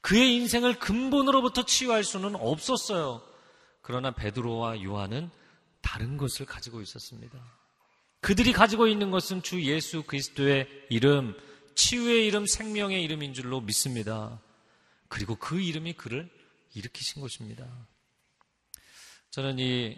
그의 0.04 0.34
인생을 0.34 0.78
근본으로부터 0.78 1.64
치유할 1.64 2.04
수는 2.04 2.36
없었어요. 2.36 3.22
그러나 3.80 4.10
베드로와 4.10 4.82
요한은 4.82 5.30
다른 5.80 6.18
것을 6.18 6.44
가지고 6.44 6.82
있었습니다. 6.82 7.38
그들이 8.20 8.52
가지고 8.52 8.86
있는 8.86 9.10
것은 9.10 9.42
주 9.42 9.62
예수 9.62 10.02
그리스도의 10.02 10.68
이름, 10.90 11.34
치유의 11.74 12.26
이름, 12.26 12.44
생명의 12.44 13.02
이름인 13.02 13.32
줄로 13.32 13.62
믿습니다. 13.62 14.42
그리고 15.08 15.36
그 15.36 15.58
이름이 15.58 15.94
그를 15.94 16.30
일으키신 16.74 17.22
것입니다. 17.22 17.66
저는 19.30 19.58
이 19.58 19.96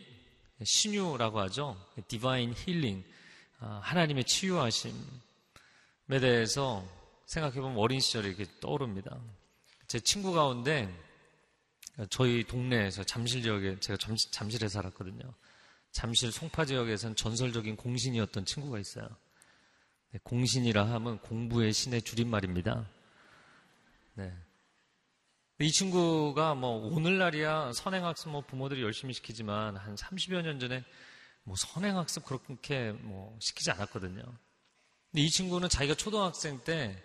신유라고 0.63 1.41
하죠. 1.41 1.85
디바인 2.07 2.55
힐링, 2.57 3.03
아, 3.59 3.81
하나님의 3.83 4.23
치유하심에 4.23 4.95
대해서 6.21 6.87
생각해보면 7.27 7.77
어린 7.77 7.99
시절이 7.99 8.29
이렇게 8.29 8.47
떠오릅니다. 8.61 9.19
제 9.87 10.01
친구 10.01 10.33
가운데 10.33 10.93
저희 12.11 12.45
동네에서 12.45 13.05
잠실 13.05 13.43
지역에 13.43 13.79
제가 13.81 13.97
잠실, 13.97 14.31
잠실에 14.31 14.69
살았거든요. 14.69 15.33
잠실 15.93 16.31
송파 16.33 16.67
지역에선 16.67 17.17
전설적인 17.17 17.77
공신이었던 17.77 18.45
친구가 18.45 18.79
있어요. 18.79 19.09
네, 20.11 20.19
공신이라 20.23 20.91
하면 20.93 21.19
공부의 21.21 21.73
신의 21.73 22.03
줄임말입니다. 22.03 22.89
네. 24.15 24.33
이 25.59 25.73
친구가 25.73 26.55
뭐 26.55 26.95
오늘날이야 26.95 27.73
선행학습 27.73 28.31
뭐 28.31 28.43
부모들이 28.43 28.83
열심히 28.83 29.15
시키지만 29.15 29.77
한 29.77 29.95
30여 29.95 30.43
년 30.43 30.61
전에 30.61 30.85
뭐 31.45 31.57
선행학습 31.57 32.27
그렇게 32.27 32.93
뭐 32.93 33.39
시키지 33.41 33.71
않았거든요. 33.71 34.23
근데 34.23 35.23
이 35.23 35.31
친구는 35.31 35.71
자기가 35.71 35.95
초등학생 35.95 36.63
때 36.63 37.03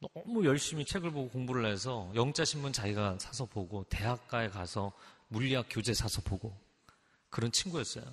너무 0.00 0.46
열심히 0.46 0.84
책을 0.84 1.10
보고 1.10 1.28
공부를 1.28 1.70
해서 1.70 2.10
영자신문 2.14 2.72
자기가 2.72 3.18
사서 3.18 3.44
보고 3.46 3.84
대학가에 3.84 4.48
가서 4.48 4.92
물리학 5.28 5.66
교재 5.68 5.92
사서 5.92 6.22
보고 6.22 6.56
그런 7.28 7.52
친구였어요. 7.52 8.04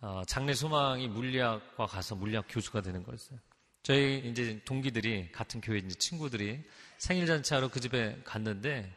어, 0.00 0.22
장래 0.26 0.54
소망이 0.54 1.08
물리학과 1.08 1.86
가서 1.86 2.14
물리학 2.14 2.46
교수가 2.48 2.82
되는 2.82 3.02
거였어요. 3.02 3.38
저희 3.82 4.18
이제 4.30 4.60
동기들이 4.64 5.32
같은 5.32 5.60
교회 5.60 5.78
이제 5.78 5.94
친구들이 5.98 6.62
생일 6.98 7.26
잔치하러 7.26 7.68
그 7.68 7.80
집에 7.80 8.20
갔는데 8.24 8.94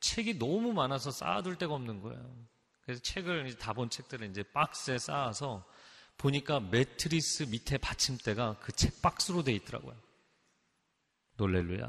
책이 0.00 0.38
너무 0.38 0.72
많아서 0.72 1.10
쌓아둘 1.10 1.56
데가 1.56 1.74
없는 1.74 2.00
거예요. 2.00 2.46
그래서 2.82 3.00
책을 3.02 3.58
다 3.58 3.72
본 3.74 3.90
책들을 3.90 4.28
이제 4.30 4.42
박스에 4.42 4.98
쌓아서 4.98 5.64
보니까 6.16 6.58
매트리스 6.60 7.44
밑에 7.44 7.78
받침대가 7.78 8.58
그 8.60 8.72
책 8.72 9.00
박스로 9.02 9.44
돼 9.44 9.52
있더라고요. 9.52 9.94
놀렐루야. 11.38 11.88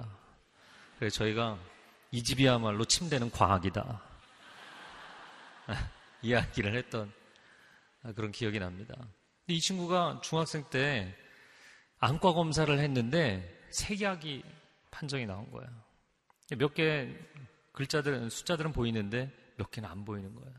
그래서 1.00 1.18
저희가 1.18 1.60
이 2.12 2.24
집이야말로 2.24 2.86
침대는 2.86 3.32
과학이다. 3.32 4.02
이야기를 6.22 6.76
했던 6.76 7.12
그런 8.16 8.32
기억이 8.32 8.60
납니다. 8.60 8.96
이 9.48 9.60
친구가 9.60 10.22
중학생 10.24 10.64
때 10.70 11.16
안과 12.00 12.34
검사를 12.34 12.78
했는데 12.78 13.68
색약이 13.72 14.44
판정이 14.92 15.26
나온 15.26 15.50
거예요. 15.52 15.70
몇개 16.58 17.16
글자들은 17.74 18.30
숫자들은 18.30 18.72
보이는데 18.72 19.32
몇 19.58 19.72
개는 19.72 19.90
안 19.90 20.06
보이는 20.06 20.34
거예요. 20.36 20.54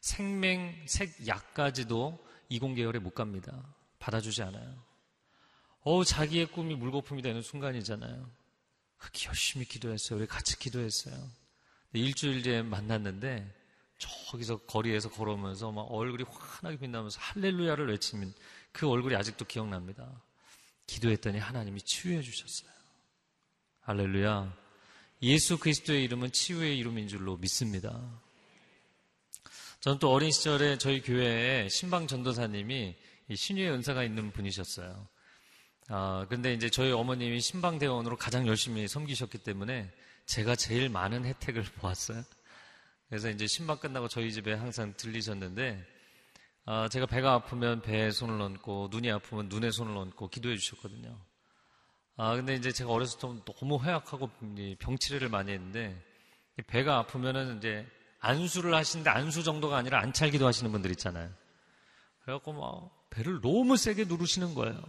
생맹 0.00 0.84
색약까지도 0.86 2.24
이공계열에 2.50 3.00
못 3.00 3.14
갑니다. 3.14 3.74
받아주지 3.98 4.42
않아요. 4.44 4.87
어 5.90 6.04
자기의 6.04 6.48
꿈이 6.48 6.74
물거품이 6.74 7.22
되는 7.22 7.40
순간이잖아요. 7.40 8.30
그렇게 8.98 9.26
열심히 9.26 9.64
기도했어요. 9.64 10.18
우리 10.18 10.26
같이 10.26 10.58
기도했어요. 10.58 11.16
일주일 11.94 12.42
뒤에 12.42 12.60
만났는데 12.60 13.50
저기서 13.96 14.58
거리에서 14.66 15.08
걸어오면서 15.08 15.72
막 15.72 15.86
얼굴이 15.90 16.24
환하게 16.28 16.78
빛나면서 16.78 17.18
할렐루야를 17.20 17.88
외치면 17.88 18.34
그 18.70 18.86
얼굴이 18.86 19.16
아직도 19.16 19.46
기억납니다. 19.46 20.22
기도했더니 20.86 21.38
하나님이 21.38 21.80
치유해 21.80 22.20
주셨어요. 22.20 22.70
할렐루야. 23.80 24.54
예수 25.22 25.56
그리스도의 25.56 26.04
이름은 26.04 26.32
치유의 26.32 26.76
이름인 26.76 27.08
줄로 27.08 27.38
믿습니다. 27.38 27.98
저는 29.80 30.00
또 30.00 30.12
어린 30.12 30.32
시절에 30.32 30.76
저희 30.76 31.00
교회에 31.00 31.70
신방 31.70 32.06
전도사님이 32.06 32.94
신유의 33.34 33.70
은사가 33.70 34.04
있는 34.04 34.32
분이셨어요. 34.32 35.08
아, 35.90 36.26
근데 36.28 36.52
이제 36.52 36.68
저희 36.68 36.92
어머님이 36.92 37.40
신방대원으로 37.40 38.16
가장 38.16 38.46
열심히 38.46 38.86
섬기셨기 38.86 39.38
때문에 39.38 39.90
제가 40.26 40.54
제일 40.54 40.90
많은 40.90 41.24
혜택을 41.24 41.62
보았어요. 41.80 42.22
그래서 43.08 43.30
이제 43.30 43.46
신방 43.46 43.78
끝나고 43.78 44.08
저희 44.08 44.30
집에 44.30 44.52
항상 44.52 44.94
들리셨는데, 44.98 45.82
아, 46.66 46.88
제가 46.90 47.06
배가 47.06 47.32
아프면 47.32 47.80
배에 47.80 48.10
손을 48.10 48.38
얹고, 48.38 48.88
눈이 48.90 49.10
아프면 49.10 49.48
눈에 49.48 49.70
손을 49.70 49.96
얹고 49.96 50.28
기도해 50.28 50.58
주셨거든요. 50.58 51.18
아, 52.18 52.36
근데 52.36 52.54
이제 52.54 52.70
제가 52.70 52.90
어렸을 52.90 53.18
때 53.18 53.28
너무 53.50 53.76
허약하고 53.76 54.30
병치레를 54.78 55.30
많이 55.30 55.52
했는데, 55.52 55.98
배가 56.66 56.98
아프면은 56.98 57.56
이제 57.56 57.86
안수를 58.20 58.74
하시는데 58.74 59.08
안수 59.08 59.42
정도가 59.42 59.78
아니라 59.78 60.00
안찰기도 60.00 60.46
하시는 60.46 60.70
분들 60.70 60.90
있잖아요. 60.90 61.30
그래갖고 62.22 62.52
막 62.52 63.08
배를 63.08 63.40
너무 63.40 63.78
세게 63.78 64.04
누르시는 64.04 64.54
거예요. 64.54 64.82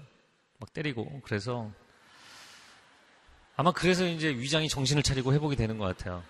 막 0.59 0.73
때리고. 0.73 1.21
그래서 1.23 1.71
아마 3.55 3.71
그래서 3.71 4.05
이제 4.05 4.29
위장이 4.29 4.69
정신을 4.69 5.03
차리고 5.03 5.33
회복이 5.33 5.55
되는 5.55 5.77
것 5.77 5.85
같아요. 5.85 6.23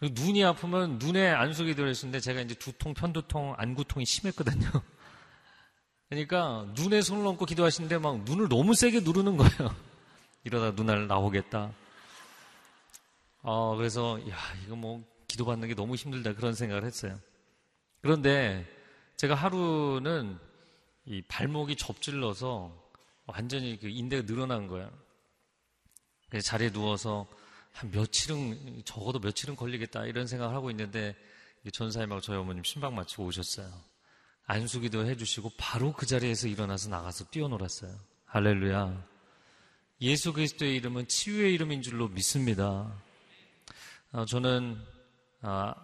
눈이 0.00 0.44
아프면 0.44 0.98
눈에 0.98 1.28
안수기 1.28 1.74
들어있었는데 1.74 2.20
제가 2.20 2.40
이제 2.40 2.54
두통, 2.54 2.94
편두통, 2.94 3.54
안구통이 3.58 4.06
심했거든요. 4.06 4.70
그러니까 6.08 6.66
눈에 6.74 7.02
손을 7.02 7.26
얹고 7.26 7.44
기도하시는데 7.46 7.98
막 7.98 8.22
눈을 8.22 8.48
너무 8.48 8.74
세게 8.74 9.00
누르는 9.00 9.36
거예요. 9.36 9.74
이러다 10.44 10.70
눈알 10.70 11.08
나오겠다. 11.08 11.72
어, 13.42 13.76
그래서, 13.76 14.18
야, 14.28 14.36
이거 14.64 14.76
뭐, 14.76 15.04
기도받는 15.26 15.68
게 15.68 15.74
너무 15.74 15.94
힘들다. 15.94 16.34
그런 16.34 16.54
생각을 16.54 16.84
했어요. 16.84 17.18
그런데 18.00 18.66
제가 19.16 19.34
하루는 19.34 20.38
이 21.08 21.22
발목이 21.22 21.76
접질러서 21.76 22.70
완전히 23.24 23.78
그 23.78 23.88
인대가 23.88 24.26
늘어난 24.26 24.66
거예요. 24.66 24.90
그래서 26.28 26.46
자리에 26.48 26.70
누워서 26.70 27.26
한 27.72 27.90
며칠은 27.90 28.82
적어도 28.84 29.18
며칠은 29.18 29.56
걸리겠다 29.56 30.04
이런 30.04 30.26
생각을 30.26 30.54
하고 30.54 30.70
있는데 30.70 31.16
전사님하고 31.72 32.20
저희 32.20 32.36
어머님 32.36 32.62
신방 32.62 32.94
마치고 32.94 33.24
오셨어요. 33.24 33.72
안수기도 34.44 35.06
해주시고 35.06 35.52
바로 35.56 35.94
그 35.94 36.04
자리에서 36.04 36.46
일어나서 36.46 36.90
나가서 36.90 37.30
뛰어놀았어요. 37.30 37.98
할렐루야. 38.26 39.06
예수 40.02 40.34
그리스도의 40.34 40.76
이름은 40.76 41.08
치유의 41.08 41.54
이름인 41.54 41.80
줄로 41.80 42.08
믿습니다. 42.08 42.92
어, 44.12 44.26
저는 44.26 44.78
아, 45.40 45.74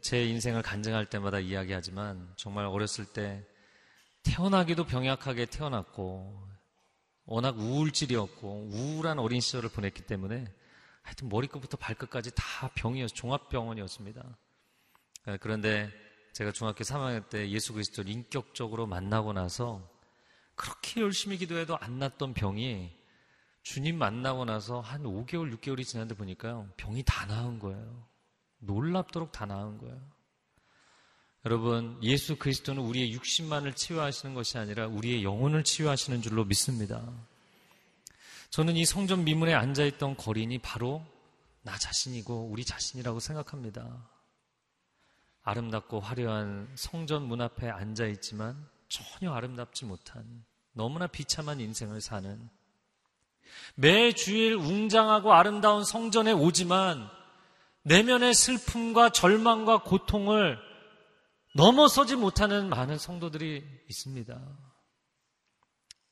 제 0.00 0.24
인생을 0.24 0.62
간증할 0.62 1.10
때마다 1.10 1.40
이야기하지만 1.40 2.32
정말 2.36 2.64
어렸을 2.64 3.04
때 3.04 3.44
태어나기도 4.26 4.84
병약하게 4.84 5.46
태어났고 5.46 6.46
워낙 7.24 7.58
우울질이었고 7.58 8.68
우울한 8.70 9.18
어린 9.18 9.40
시절을 9.40 9.70
보냈기 9.70 10.02
때문에 10.02 10.52
하여튼 11.02 11.28
머리끝부터 11.28 11.76
발끝까지 11.76 12.32
다 12.34 12.70
병이었, 12.74 13.14
종합병원이었습니다. 13.14 14.36
예, 15.28 15.36
그런데 15.40 15.90
제가 16.32 16.52
중학교 16.52 16.82
3학년 16.84 17.28
때 17.28 17.48
예수 17.50 17.72
그리스도를 17.72 18.10
인격적으로 18.10 18.86
만나고 18.86 19.32
나서 19.32 19.88
그렇게 20.54 21.00
열심히 21.00 21.36
기도해도 21.36 21.76
안 21.78 21.98
났던 21.98 22.34
병이 22.34 22.94
주님 23.62 23.98
만나고 23.98 24.44
나서 24.44 24.80
한 24.80 25.02
5개월, 25.02 25.56
6개월이 25.56 25.84
지났는데 25.84 26.14
보니까요, 26.16 26.68
병이 26.76 27.02
다 27.04 27.26
나은 27.26 27.58
거예요. 27.58 28.06
놀랍도록 28.58 29.32
다 29.32 29.46
나은 29.46 29.78
거예요. 29.78 30.00
여러분, 31.46 31.96
예수 32.02 32.34
그리스도는 32.34 32.82
우리의 32.82 33.12
육신만을 33.12 33.74
치유하시는 33.74 34.34
것이 34.34 34.58
아니라 34.58 34.88
우리의 34.88 35.22
영혼을 35.22 35.62
치유하시는 35.62 36.20
줄로 36.20 36.44
믿습니다. 36.44 37.00
저는 38.50 38.76
이 38.76 38.84
성전 38.84 39.22
미문에 39.22 39.54
앉아있던 39.54 40.16
거린이 40.16 40.58
바로 40.58 41.06
나 41.62 41.78
자신이고 41.78 42.48
우리 42.50 42.64
자신이라고 42.64 43.20
생각합니다. 43.20 43.86
아름답고 45.44 46.00
화려한 46.00 46.68
성전 46.74 47.28
문 47.28 47.40
앞에 47.40 47.70
앉아있지만 47.70 48.66
전혀 48.88 49.32
아름답지 49.32 49.84
못한 49.84 50.44
너무나 50.72 51.06
비참한 51.06 51.60
인생을 51.60 52.00
사는 52.00 52.50
매 53.76 54.10
주일 54.10 54.54
웅장하고 54.54 55.32
아름다운 55.32 55.84
성전에 55.84 56.32
오지만 56.32 57.08
내면의 57.82 58.34
슬픔과 58.34 59.10
절망과 59.10 59.84
고통을 59.84 60.65
넘어서지 61.56 62.16
못하는 62.16 62.68
많은 62.68 62.98
성도들이 62.98 63.64
있습니다. 63.88 64.38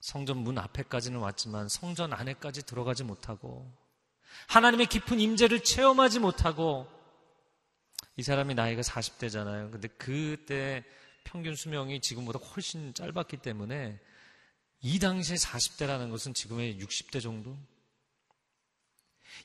성전 0.01 0.39
문 0.39 0.59
앞에까지는 0.59 1.21
왔지만 1.21 1.69
성전 1.69 2.15
안에까지 2.15 2.65
들어가지 2.65 3.05
못하고 3.05 3.71
하나님의 4.49 4.87
깊은 4.87 5.21
임재를 5.21 5.63
체험하지 5.63 6.21
못하고 6.21 6.87
이 8.17 8.23
사람이 8.23 8.55
나이가 8.55 8.81
40대잖아요. 8.81 9.71
근데 9.71 9.89
그때 9.89 10.83
평균 11.25 11.55
수명이 11.55 12.01
지금보다 12.01 12.39
훨씬 12.39 12.95
짧았기 12.95 13.39
때문에 13.39 14.01
이 14.81 14.99
당시에 14.99 15.37
40대라는 15.37 16.11
것은 16.11 16.33
지금의 16.33 16.79
60대 16.79 17.23
정도? 17.23 17.57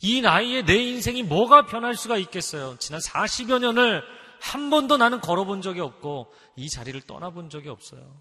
이 0.02 0.22
나이에 0.22 0.64
내 0.64 0.76
인생이 0.76 1.24
뭐가 1.24 1.66
변할 1.66 1.96
수가 1.96 2.18
있겠어요? 2.18 2.78
지난 2.80 3.02
40여 3.02 3.60
년을 3.60 4.19
한 4.42 4.70
번도 4.70 4.98
나는 4.98 5.22
걸어본 5.22 5.62
적이 5.62 5.82
없고 5.82 6.34
이 6.56 6.70
자리를 6.70 7.00
떠나본 7.02 7.50
적이 7.50 7.70
없어요. 7.70 8.20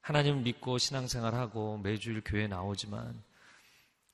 하나님을 0.00 0.42
믿고 0.42 0.78
신앙생활하고 0.78 1.78
매주일 1.78 2.22
교회 2.24 2.46
나오지만 2.46 3.22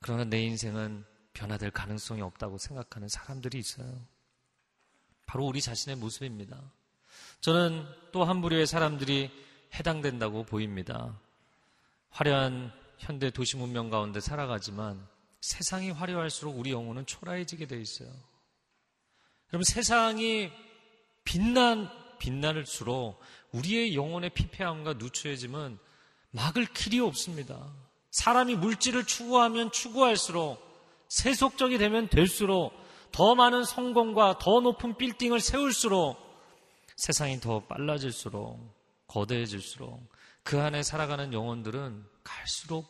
그러나 0.00 0.24
내 0.24 0.42
인생은 0.42 1.04
변화될 1.32 1.70
가능성이 1.70 2.20
없다고 2.22 2.58
생각하는 2.58 3.08
사람들이 3.08 3.58
있어요. 3.58 4.04
바로 5.26 5.46
우리 5.46 5.60
자신의 5.60 5.96
모습입니다. 5.96 6.60
저는 7.40 7.86
또 8.12 8.24
한 8.24 8.40
부류의 8.40 8.66
사람들이 8.66 9.30
해당된다고 9.74 10.44
보입니다. 10.44 11.18
화려한 12.10 12.72
현대 12.98 13.30
도시 13.30 13.56
문명 13.56 13.90
가운데 13.90 14.20
살아가지만 14.20 15.06
세상이 15.40 15.90
화려할수록 15.90 16.58
우리 16.58 16.70
영혼은 16.72 17.06
초라해지게 17.06 17.66
돼 17.66 17.80
있어요. 17.80 18.08
여러분 19.52 19.64
세상이 19.64 20.50
빛난 21.24 21.88
빛날수록 22.18 23.20
우리의 23.52 23.94
영혼의 23.94 24.30
피폐함과 24.30 24.94
누추해짐은 24.94 25.78
막을 26.30 26.66
길이 26.66 27.00
없습니다. 27.00 27.72
사람이 28.10 28.56
물질을 28.56 29.04
추구하면 29.04 29.70
추구할수록 29.70 30.62
세속적이 31.08 31.78
되면 31.78 32.08
될수록 32.08 32.72
더 33.12 33.34
많은 33.34 33.64
성공과 33.64 34.38
더 34.38 34.60
높은 34.60 34.96
빌딩을 34.96 35.40
세울수록 35.40 36.18
세상이 36.96 37.40
더 37.40 37.60
빨라질수록 37.66 38.58
거대해질수록 39.06 40.00
그 40.42 40.60
안에 40.60 40.82
살아가는 40.82 41.32
영혼들은 41.32 42.04
갈수록 42.24 42.86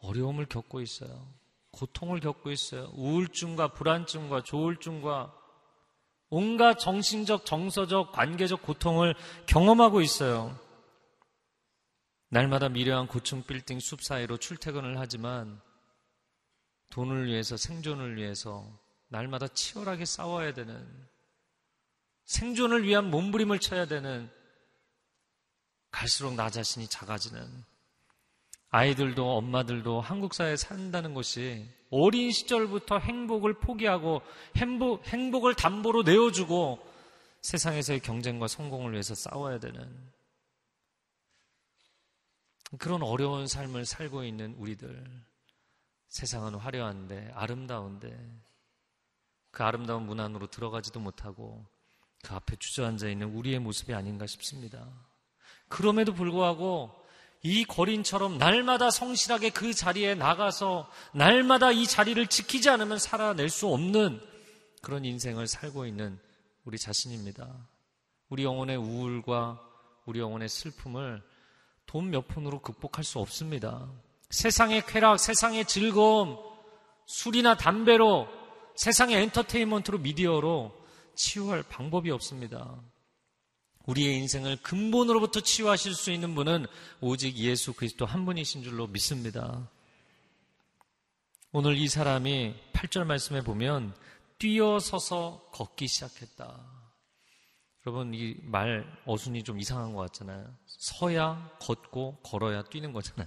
어려움을 0.00 0.46
겪고 0.46 0.80
있어요. 0.80 1.28
고통을 1.70 2.20
겪고 2.20 2.50
있어요. 2.50 2.90
우울증과 2.94 3.72
불안증과 3.74 4.42
조울증과 4.42 5.37
온갖 6.30 6.78
정신적, 6.78 7.46
정서적, 7.46 8.12
관계적 8.12 8.62
고통을 8.62 9.14
경험하고 9.46 10.00
있어요. 10.00 10.58
날마다 12.28 12.68
미려한 12.68 13.06
고층 13.06 13.42
빌딩 13.42 13.80
숲 13.80 14.02
사이로 14.02 14.36
출퇴근을 14.36 14.98
하지만 14.98 15.60
돈을 16.90 17.26
위해서 17.26 17.56
생존을 17.56 18.16
위해서 18.16 18.66
날마다 19.08 19.48
치열하게 19.48 20.04
싸워야 20.04 20.52
되는 20.52 20.86
생존을 22.24 22.84
위한 22.84 23.10
몸부림을 23.10 23.58
쳐야 23.58 23.86
되는 23.86 24.30
갈수록 25.90 26.34
나 26.34 26.50
자신이 26.50 26.88
작아지는 26.88 27.64
아이들도 28.70 29.36
엄마들도 29.36 30.00
한국 30.00 30.34
사회에 30.34 30.56
산다는 30.56 31.14
것이 31.14 31.66
어린 31.90 32.30
시절부터 32.30 32.98
행복을 32.98 33.54
포기하고 33.54 34.22
행복, 34.56 35.06
행복을 35.06 35.54
담보로 35.54 36.02
내어주고 36.02 36.78
세상에서의 37.40 38.00
경쟁과 38.00 38.46
성공을 38.46 38.92
위해서 38.92 39.14
싸워야 39.14 39.58
되는 39.58 39.88
그런 42.78 43.02
어려운 43.02 43.46
삶을 43.46 43.86
살고 43.86 44.24
있는 44.24 44.54
우리들. 44.54 45.06
세상은 46.08 46.54
화려한데, 46.54 47.32
아름다운데, 47.34 48.16
그 49.50 49.62
아름다운 49.62 50.04
문 50.04 50.20
안으로 50.20 50.48
들어가지도 50.48 51.00
못하고 51.00 51.66
그 52.22 52.34
앞에 52.34 52.56
주저앉아 52.56 53.08
있는 53.08 53.34
우리의 53.34 53.58
모습이 53.58 53.94
아닌가 53.94 54.26
싶습니다. 54.26 54.86
그럼에도 55.68 56.12
불구하고 56.12 56.94
이 57.42 57.64
거린처럼 57.64 58.38
날마다 58.38 58.90
성실하게 58.90 59.50
그 59.50 59.72
자리에 59.72 60.14
나가서 60.14 60.90
날마다 61.12 61.70
이 61.70 61.86
자리를 61.86 62.26
지키지 62.26 62.68
않으면 62.68 62.98
살아낼 62.98 63.48
수 63.48 63.68
없는 63.68 64.20
그런 64.82 65.04
인생을 65.04 65.46
살고 65.46 65.86
있는 65.86 66.18
우리 66.64 66.78
자신입니다. 66.78 67.68
우리 68.28 68.44
영혼의 68.44 68.76
우울과 68.76 69.60
우리 70.04 70.20
영혼의 70.20 70.48
슬픔을 70.48 71.22
돈 71.86 72.10
몇 72.10 72.28
푼으로 72.28 72.60
극복할 72.60 73.02
수 73.04 73.18
없습니다. 73.18 73.90
세상의 74.30 74.84
쾌락, 74.86 75.18
세상의 75.18 75.64
즐거움, 75.64 76.36
술이나 77.06 77.56
담배로, 77.56 78.28
세상의 78.76 79.22
엔터테인먼트로, 79.22 79.98
미디어로 79.98 80.72
치유할 81.14 81.62
방법이 81.62 82.10
없습니다. 82.10 82.78
우리의 83.88 84.18
인생을 84.18 84.58
근본으로부터 84.58 85.40
치유하실 85.40 85.94
수 85.94 86.10
있는 86.10 86.34
분은 86.34 86.66
오직 87.00 87.36
예수 87.36 87.72
그리스도 87.72 88.04
한 88.04 88.26
분이신 88.26 88.62
줄로 88.62 88.86
믿습니다. 88.86 89.66
오늘 91.52 91.76
이 91.78 91.88
사람이 91.88 92.54
8절 92.74 93.04
말씀에 93.04 93.40
보면 93.40 93.94
뛰어서서 94.38 95.48
걷기 95.52 95.88
시작했다. 95.88 96.78
여러분 97.86 98.12
이 98.12 98.36
말 98.42 98.84
어순이 99.06 99.42
좀 99.44 99.58
이상한 99.58 99.94
것 99.94 100.00
같잖아요. 100.02 100.54
서야 100.66 101.56
걷고 101.60 102.18
걸어야 102.22 102.62
뛰는 102.64 102.92
거잖아요. 102.92 103.26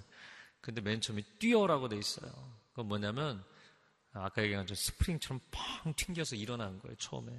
근데 0.61 0.79
맨 0.81 1.01
처음에 1.01 1.23
뛰어라고 1.39 1.89
돼 1.89 1.97
있어요. 1.97 2.31
그건 2.69 2.87
뭐냐면 2.87 3.43
아까 4.13 4.43
얘기한 4.43 4.67
저 4.67 4.75
스프링처럼 4.75 5.39
팡 5.49 5.95
튕겨서 5.95 6.35
일어난 6.35 6.77
거예요. 6.81 6.95
처음에 6.97 7.31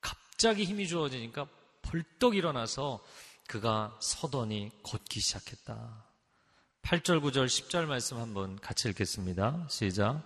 갑자기 0.00 0.62
힘이 0.62 0.86
주어지니까 0.86 1.48
벌떡 1.82 2.36
일어나서 2.36 3.02
그가 3.46 3.96
서더니 4.00 4.70
걷기 4.82 5.20
시작했다. 5.20 6.04
8절, 6.82 7.20
9절, 7.22 7.46
10절 7.46 7.86
말씀 7.86 8.18
한번 8.18 8.58
같이 8.60 8.88
읽겠습니다. 8.88 9.66
시작. 9.68 10.22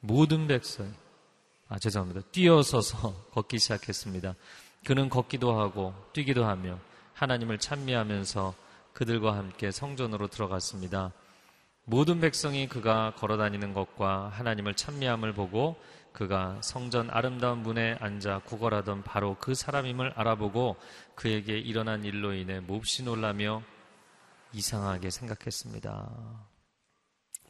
모든 0.00 0.46
백성, 0.46 0.92
아, 1.68 1.78
죄송합니다. 1.78 2.20
뛰어서서 2.30 3.26
걷기 3.32 3.58
시작했습니다. 3.58 4.34
그는 4.84 5.08
걷기도 5.08 5.58
하고 5.58 5.94
뛰기도 6.12 6.44
하며 6.44 6.78
하나님을 7.14 7.58
찬미하면서 7.58 8.54
그들과 8.92 9.36
함께 9.36 9.70
성전으로 9.70 10.28
들어갔습니다. 10.28 11.12
모든 11.84 12.20
백성이 12.20 12.68
그가 12.68 13.14
걸어 13.16 13.36
다니는 13.36 13.72
것과 13.72 14.28
하나님을 14.28 14.74
찬미함을 14.74 15.32
보고 15.34 15.76
그가 16.16 16.58
성전 16.62 17.10
아름다운 17.10 17.58
문에 17.58 17.98
앉아 18.00 18.38
구걸하던 18.46 19.02
바로 19.02 19.36
그 19.38 19.54
사람임을 19.54 20.14
알아보고 20.16 20.76
그에게 21.14 21.58
일어난 21.58 22.04
일로 22.04 22.32
인해 22.32 22.58
몹시 22.60 23.02
놀라며 23.02 23.62
이상하게 24.54 25.10
생각했습니다. 25.10 26.48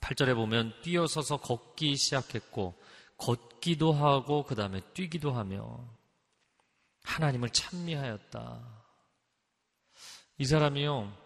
8절에 0.00 0.34
보면 0.34 0.72
뛰어서서 0.82 1.36
걷기 1.36 1.94
시작했고 1.94 2.74
걷기도 3.18 3.92
하고 3.92 4.42
그 4.42 4.56
다음에 4.56 4.80
뛰기도 4.94 5.30
하며 5.30 5.78
하나님을 7.04 7.50
찬미하였다. 7.50 8.64
이 10.38 10.44
사람이요 10.44 11.16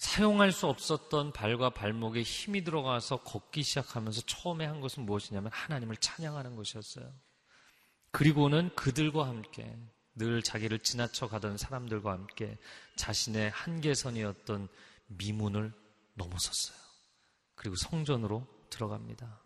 사용할 0.00 0.50
수 0.50 0.66
없었던 0.66 1.32
발과 1.34 1.70
발목에 1.70 2.22
힘이 2.22 2.64
들어가서 2.64 3.18
걷기 3.18 3.62
시작하면서 3.62 4.22
처음에 4.22 4.64
한 4.64 4.80
것은 4.80 5.04
무엇이냐면 5.04 5.52
하나님을 5.52 5.98
찬양하는 5.98 6.56
것이었어요. 6.56 7.12
그리고는 8.10 8.74
그들과 8.74 9.28
함께 9.28 9.78
늘 10.14 10.42
자기를 10.42 10.78
지나쳐 10.78 11.28
가던 11.28 11.58
사람들과 11.58 12.12
함께 12.12 12.56
자신의 12.96 13.50
한계선이었던 13.50 14.68
미문을 15.08 15.70
넘어섰어요. 16.14 16.78
그리고 17.54 17.76
성전으로 17.76 18.46
들어갑니다. 18.70 19.42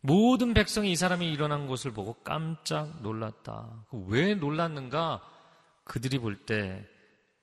모든 0.00 0.54
백성이 0.54 0.92
이 0.92 0.96
사람이 0.96 1.28
일어난 1.28 1.66
것을 1.66 1.90
보고 1.92 2.14
깜짝 2.22 3.02
놀랐다. 3.02 3.84
왜 4.06 4.36
놀랐는가? 4.36 5.20
그들이 5.82 6.18
볼 6.18 6.46
때 6.46 6.88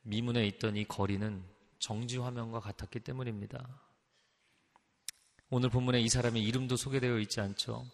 미문에 0.03 0.47
있던 0.47 0.77
이 0.77 0.86
거리는 0.86 1.52
정지 1.84 2.17
화면과 2.17 2.62
같았기 2.62 3.02
때문입니다. 3.02 3.67
오늘 5.50 5.69
본문에 5.69 6.00
이 6.00 6.08
사람의 6.08 6.41
이름도 6.41 6.78
소개되어 6.78 7.19
있지 7.19 7.41
않죠. 7.41 7.86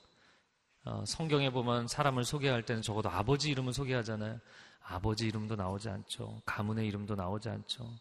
어, 0.86 1.04
성경에 1.08 1.50
보면 1.50 1.88
사람을 1.88 2.24
소개할 2.24 2.62
때는 2.62 2.84
적어도 2.84 3.10
아버지 3.10 3.50
이름을 3.50 3.74
소개하잖아요. 3.74 4.40
아버지 4.84 5.26
이름도 5.26 5.56
나오지 5.56 5.90
않죠. 5.90 6.40
가문의 6.46 6.88
이름도 6.88 7.16
나오지 7.16 7.50
않죠. 7.50 7.92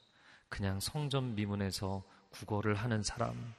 그냥 0.50 0.78
성전 0.78 1.34
미문에서 1.34 2.02
국어를 2.32 2.74
하는 2.74 3.02
사람. 3.02 3.54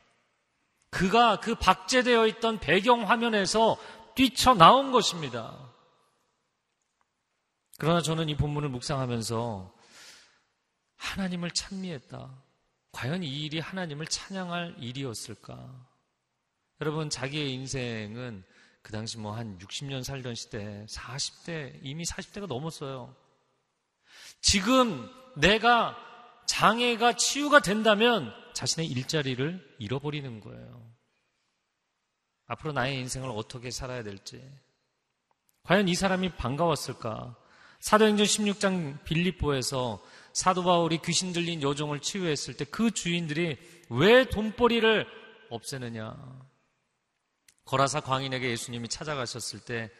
그가 0.91 1.39
그 1.39 1.55
박제되어 1.55 2.27
있던 2.27 2.59
배경 2.59 3.09
화면에서 3.09 3.75
뛰쳐 4.13 4.53
나온 4.53 4.91
것입니다. 4.91 5.57
그러나 7.79 8.01
저는 8.03 8.29
이 8.29 8.35
본문을 8.35 8.69
묵상하면서 8.69 9.78
하나님을 11.09 11.51
찬미했다. 11.51 12.43
과연 12.91 13.23
이 13.23 13.45
일이 13.45 13.59
하나님을 13.59 14.05
찬양할 14.07 14.75
일이었을까? 14.79 15.87
여러분, 16.81 17.09
자기의 17.09 17.53
인생은 17.53 18.43
그 18.81 18.91
당시 18.91 19.17
뭐 19.17 19.33
한 19.33 19.57
60년 19.59 20.03
살던 20.03 20.35
시대, 20.35 20.85
40대, 20.87 21.79
이미 21.83 22.03
40대가 22.03 22.47
넘었어요. 22.47 23.15
지금 24.41 25.09
내가 25.35 25.97
장애가 26.47 27.15
치유가 27.17 27.59
된다면 27.59 28.33
자신의 28.53 28.87
일자리를 28.87 29.75
잃어버리는 29.79 30.39
거예요. 30.39 30.89
앞으로 32.47 32.71
나의 32.71 32.97
인생을 32.99 33.29
어떻게 33.29 33.69
살아야 33.69 34.01
될지. 34.03 34.43
과연 35.63 35.87
이 35.87 35.95
사람이 35.95 36.35
반가웠을까? 36.35 37.35
사도행전 37.79 38.25
16장 38.25 39.03
빌립보에서 39.03 40.01
사도 40.33 40.63
바울이 40.63 40.99
귀신 41.03 41.33
들린 41.33 41.61
여종을 41.61 41.99
치유했을 41.99 42.55
때 42.57 42.65
그 42.65 42.91
주인들이 42.91 43.57
왜 43.89 44.25
돈벌이를 44.25 45.07
없애느냐? 45.49 46.15
거라사 47.65 48.01
광인에게 48.01 48.49
예수님이 48.49 48.87
찾아가셨을 48.89 49.59
때 49.61 49.91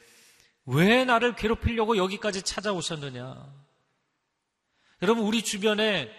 왜 0.71 1.03
나를 1.03 1.35
괴롭히려고 1.35 1.97
여기까지 1.97 2.43
찾아오셨느냐? 2.43 3.51
여러분, 5.01 5.23
우리 5.25 5.41
주변에 5.41 6.11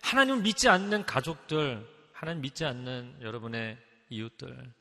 하나님을 0.00 0.40
믿지 0.40 0.68
않는 0.70 1.04
가족들, 1.04 1.86
하나님 2.14 2.40
믿지 2.40 2.64
않는 2.64 3.18
여러분의 3.20 3.76
이웃들, 4.08 4.72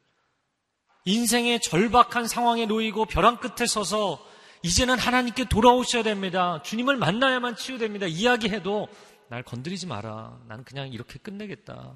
인생의 1.03 1.59
절박한 1.59 2.27
상황에 2.27 2.65
놓이고 2.67 3.05
벼랑 3.05 3.37
끝에 3.37 3.67
서서 3.67 4.25
이제는 4.63 4.97
하나님께 4.97 5.45
돌아오셔야 5.49 6.03
됩니다. 6.03 6.61
주님을 6.63 6.97
만나야만 6.97 7.55
치유됩니다. 7.55 8.07
이야기해도 8.07 8.87
날 9.29 9.43
건드리지 9.43 9.87
마라. 9.87 10.39
난 10.47 10.63
그냥 10.63 10.91
이렇게 10.91 11.19
끝내겠다. 11.19 11.93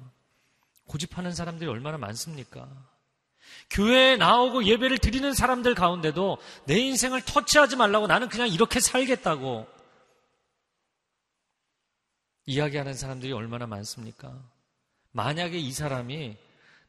고집하는 0.86 1.32
사람들이 1.32 1.68
얼마나 1.68 1.98
많습니까? 1.98 2.68
교회에 3.70 4.16
나오고 4.16 4.64
예배를 4.64 4.98
드리는 4.98 5.32
사람들 5.32 5.74
가운데도 5.74 6.38
내 6.66 6.78
인생을 6.78 7.22
터치하지 7.22 7.76
말라고 7.76 8.06
나는 8.06 8.28
그냥 8.28 8.48
이렇게 8.48 8.80
살겠다고 8.80 9.66
이야기하는 12.46 12.94
사람들이 12.94 13.32
얼마나 13.32 13.66
많습니까? 13.66 14.38
만약에 15.12 15.58
이 15.58 15.72
사람이 15.72 16.36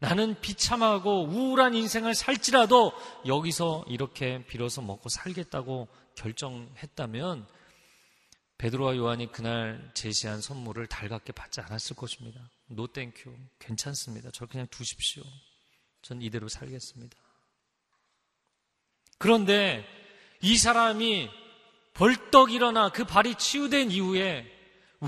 나는 0.03 0.35
비참하고 0.41 1.27
우울한 1.27 1.75
인생을 1.75 2.13
살지라도 2.13 2.91
여기서 3.25 3.85
이렇게 3.87 4.45
빌어서 4.47 4.81
먹고 4.81 5.07
살겠다고 5.07 5.87
결정했다면 6.15 7.47
베드로와 8.57 8.97
요한이 8.97 9.31
그날 9.31 9.91
제시한 9.93 10.41
선물을 10.41 10.87
달갑게 10.87 11.31
받지 11.31 11.61
않았을 11.61 11.95
것입니다. 11.95 12.41
No 12.67 12.87
thank 12.87 13.13
you. 13.13 13.33
괜찮습니다. 13.59 14.29
저 14.33 14.45
그냥 14.45 14.67
두십시오. 14.69 15.23
전 16.01 16.21
이대로 16.21 16.49
살겠습니다. 16.49 17.15
그런데 19.17 19.85
이 20.41 20.57
사람이 20.57 21.29
벌떡 21.93 22.51
일어나 22.51 22.89
그 22.89 23.05
발이 23.05 23.35
치유된 23.35 23.89
이후에 23.91 24.52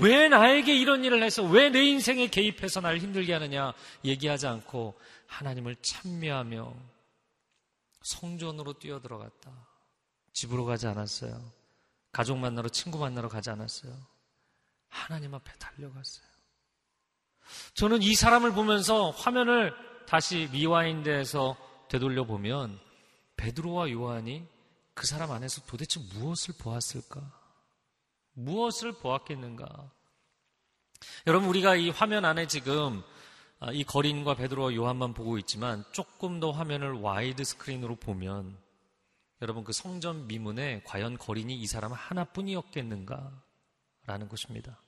왜 0.00 0.28
나에게 0.28 0.76
이런 0.76 1.04
일을 1.04 1.22
해서 1.22 1.42
왜 1.42 1.70
내 1.70 1.82
인생에 1.84 2.28
개입해서 2.28 2.80
날 2.80 2.98
힘들게 2.98 3.32
하느냐 3.32 3.72
얘기하지 4.04 4.46
않고 4.46 4.98
하나님을 5.26 5.76
찬미하며 5.76 6.74
성전으로 8.02 8.74
뛰어들어갔다. 8.74 9.50
집으로 10.32 10.64
가지 10.64 10.86
않았어요. 10.86 11.52
가족 12.12 12.38
만나러 12.38 12.68
친구 12.68 12.98
만나러 12.98 13.28
가지 13.28 13.50
않았어요. 13.50 13.92
하나님 14.88 15.34
앞에 15.34 15.52
달려갔어요. 15.58 16.26
저는 17.74 18.02
이 18.02 18.14
사람을 18.14 18.52
보면서 18.52 19.10
화면을 19.10 19.74
다시 20.06 20.48
미와인대에서 20.52 21.56
되돌려 21.88 22.24
보면 22.24 22.78
베드로와 23.36 23.90
요한이 23.90 24.46
그 24.94 25.06
사람 25.06 25.30
안에서 25.30 25.62
도대체 25.66 26.00
무엇을 26.14 26.54
보았을까? 26.58 27.20
무엇을 28.36 28.92
보았겠는가? 28.92 29.90
여러분 31.26 31.48
우리가 31.48 31.74
이 31.76 31.90
화면 31.90 32.24
안에 32.24 32.46
지금 32.46 33.02
아, 33.58 33.72
이 33.72 33.84
걸인과 33.84 34.34
베드로와 34.34 34.74
요한만 34.74 35.14
보고 35.14 35.38
있지만 35.38 35.84
조금 35.92 36.40
더 36.40 36.50
화면을 36.50 36.92
와이드 36.92 37.42
스크린으로 37.42 37.96
보면 37.96 38.56
여러분 39.42 39.64
그 39.64 39.72
성전 39.72 40.26
미문에 40.26 40.82
과연 40.84 41.18
걸인이 41.18 41.54
이 41.54 41.66
사람 41.66 41.92
하나뿐이었겠는가? 41.92 43.42
라는 44.06 44.28
것입니다. 44.28 44.80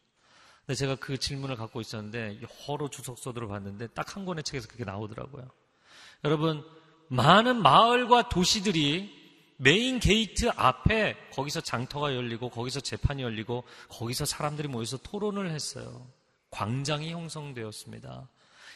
근데 0.60 0.74
제가 0.74 0.96
그 0.96 1.18
질문을 1.18 1.56
갖고 1.56 1.80
있었는데 1.80 2.40
여러 2.68 2.88
주석서들을 2.88 3.48
봤는데 3.48 3.88
딱 3.88 4.16
한 4.16 4.24
권의 4.26 4.44
책에서 4.44 4.68
그렇게 4.68 4.84
나오더라고요. 4.84 5.48
여러분 6.24 6.64
많은 7.08 7.62
마을과 7.62 8.28
도시들이 8.28 9.17
main 9.60 9.98
gate 9.98 10.50
앞에 10.50 11.30
거기서 11.32 11.60
장터가 11.60 12.14
열리고 12.14 12.48
거기서 12.48 12.80
재판이 12.80 13.22
열리고 13.22 13.64
거기서 13.88 14.24
사람들이 14.24 14.68
모여서 14.68 14.96
토론을 14.98 15.50
했어요. 15.50 16.08
광장이 16.50 17.10
형성되었습니다. 17.10 18.28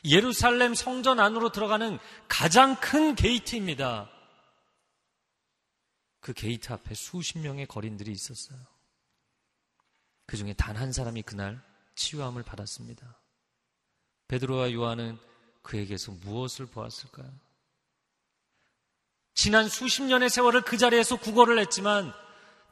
예루살렘 0.05 0.75
성전 0.75 1.21
안으로 1.21 1.53
들어가는 1.53 1.99
가장 2.29 2.75
큰 2.81 3.15
게이트입니다. 3.15 4.11
그 6.21 6.33
게이트 6.33 6.73
앞에 6.73 6.95
수십 6.95 7.39
명의 7.39 7.67
걸인들이 7.67 8.11
있었어요. 8.11 8.59
그 10.27 10.37
중에 10.37 10.53
단 10.55 10.77
한 10.77 10.93
사람이 10.93 11.23
그날 11.23 11.63
치유함을 11.95 12.43
받았습니다. 12.43 13.19
베드로와 14.27 14.73
요한은 14.73 15.19
그에게서 15.63 16.11
무엇을 16.13 16.67
보았을까요? 16.67 17.31
지난 19.35 19.69
수십 19.69 20.03
년의 20.03 20.31
세월을 20.31 20.63
그 20.63 20.77
자리에서 20.77 21.17
구걸을 21.17 21.59
했지만 21.59 22.13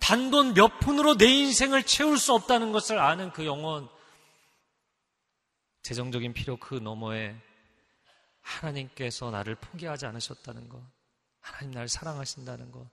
단돈 0.01 0.55
몇 0.55 0.79
푼으로 0.81 1.17
내 1.17 1.27
인생을 1.27 1.85
채울 1.85 2.19
수 2.19 2.33
없다는 2.35 2.73
것을 2.73 2.99
아는 2.99 3.33
그 3.33 3.47
영혼, 3.47 3.89
재정적인 5.83 6.33
필요 6.33 6.59
그 6.59 6.75
너머에 6.75 7.37
하나님께서 8.41 9.31
나를 9.31 9.55
포기하지 9.57 10.07
않으셨다는 10.07 10.69
것, 10.69 10.83
하나님 11.41 11.71
나를 11.73 11.89
사랑하신다는 11.89 12.73
것, 12.73 12.89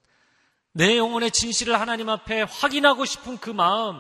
내 0.74 0.98
영혼의 0.98 1.32
진실을 1.32 1.80
하나님 1.80 2.10
앞에 2.10 2.44
확인하고 2.44 3.06
싶은 3.06 3.38
그 3.38 3.50
마음, 3.50 4.00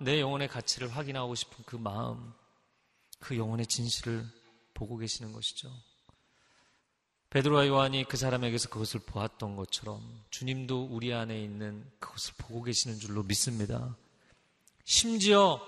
내 0.00 0.20
영혼의 0.20 0.48
가치를 0.48 0.94
확인하고 0.94 1.34
싶은 1.34 1.64
그 1.64 1.76
마음, 1.76 2.32
그 3.18 3.36
영혼의 3.36 3.66
진실을 3.66 4.24
보고 4.74 4.96
계시는 4.96 5.32
것이죠. 5.32 5.70
베드로와 7.32 7.66
요한이 7.66 8.04
그 8.04 8.18
사람에게서 8.18 8.68
그것을 8.68 9.00
보았던 9.00 9.56
것처럼 9.56 10.02
주님도 10.28 10.88
우리 10.90 11.14
안에 11.14 11.42
있는 11.42 11.82
그것을 11.98 12.34
보고 12.36 12.62
계시는 12.62 12.98
줄로 12.98 13.22
믿습니다. 13.22 13.96
심지어 14.84 15.58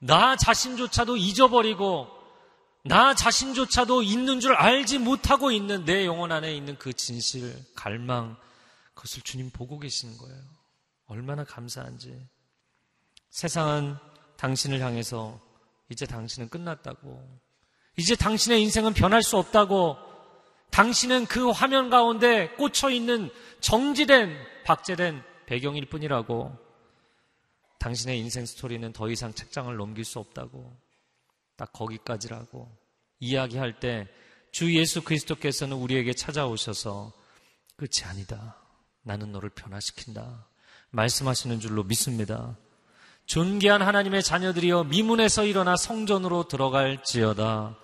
나 0.00 0.34
자신조차도 0.34 1.18
잊어버리고 1.18 2.08
나 2.84 3.14
자신조차도 3.14 4.02
있는 4.02 4.40
줄 4.40 4.54
알지 4.54 4.98
못하고 4.98 5.52
있는 5.52 5.84
내 5.84 6.04
영혼 6.04 6.32
안에 6.32 6.52
있는 6.52 6.76
그 6.76 6.92
진실, 6.92 7.54
갈망, 7.76 8.36
그것을 8.94 9.22
주님 9.22 9.50
보고 9.50 9.78
계시는 9.78 10.18
거예요. 10.18 10.42
얼마나 11.06 11.44
감사한지. 11.44 12.26
세상은 13.30 13.96
당신을 14.36 14.80
향해서 14.80 15.40
이제 15.90 16.06
당신은 16.06 16.48
끝났다고. 16.48 17.40
이제 17.96 18.16
당신의 18.16 18.60
인생은 18.62 18.94
변할 18.94 19.22
수 19.22 19.36
없다고. 19.36 20.11
당신은 20.72 21.26
그 21.26 21.50
화면 21.50 21.88
가운데 21.88 22.48
꽂혀 22.56 22.90
있는 22.90 23.30
정지된, 23.60 24.36
박제된 24.64 25.22
배경일 25.46 25.86
뿐이라고. 25.86 26.58
당신의 27.78 28.18
인생 28.18 28.44
스토리는 28.46 28.92
더 28.92 29.08
이상 29.10 29.32
책장을 29.32 29.74
넘길 29.76 30.04
수 30.04 30.18
없다고. 30.18 30.76
딱 31.56 31.72
거기까지라고. 31.72 32.68
이야기할 33.20 33.78
때 33.78 34.08
주 34.52 34.74
예수 34.74 35.02
그리스도께서는 35.02 35.76
우리에게 35.78 36.12
찾아오셔서 36.12 37.12
끝이 37.76 38.04
아니다. 38.04 38.56
나는 39.02 39.32
너를 39.32 39.48
변화시킨다. 39.48 40.46
말씀하시는 40.90 41.58
줄로 41.58 41.82
믿습니다. 41.84 42.56
존귀한 43.24 43.80
하나님의 43.80 44.22
자녀들이여 44.22 44.84
미문에서 44.84 45.46
일어나 45.46 45.74
성전으로 45.76 46.48
들어갈지어다. 46.48 47.78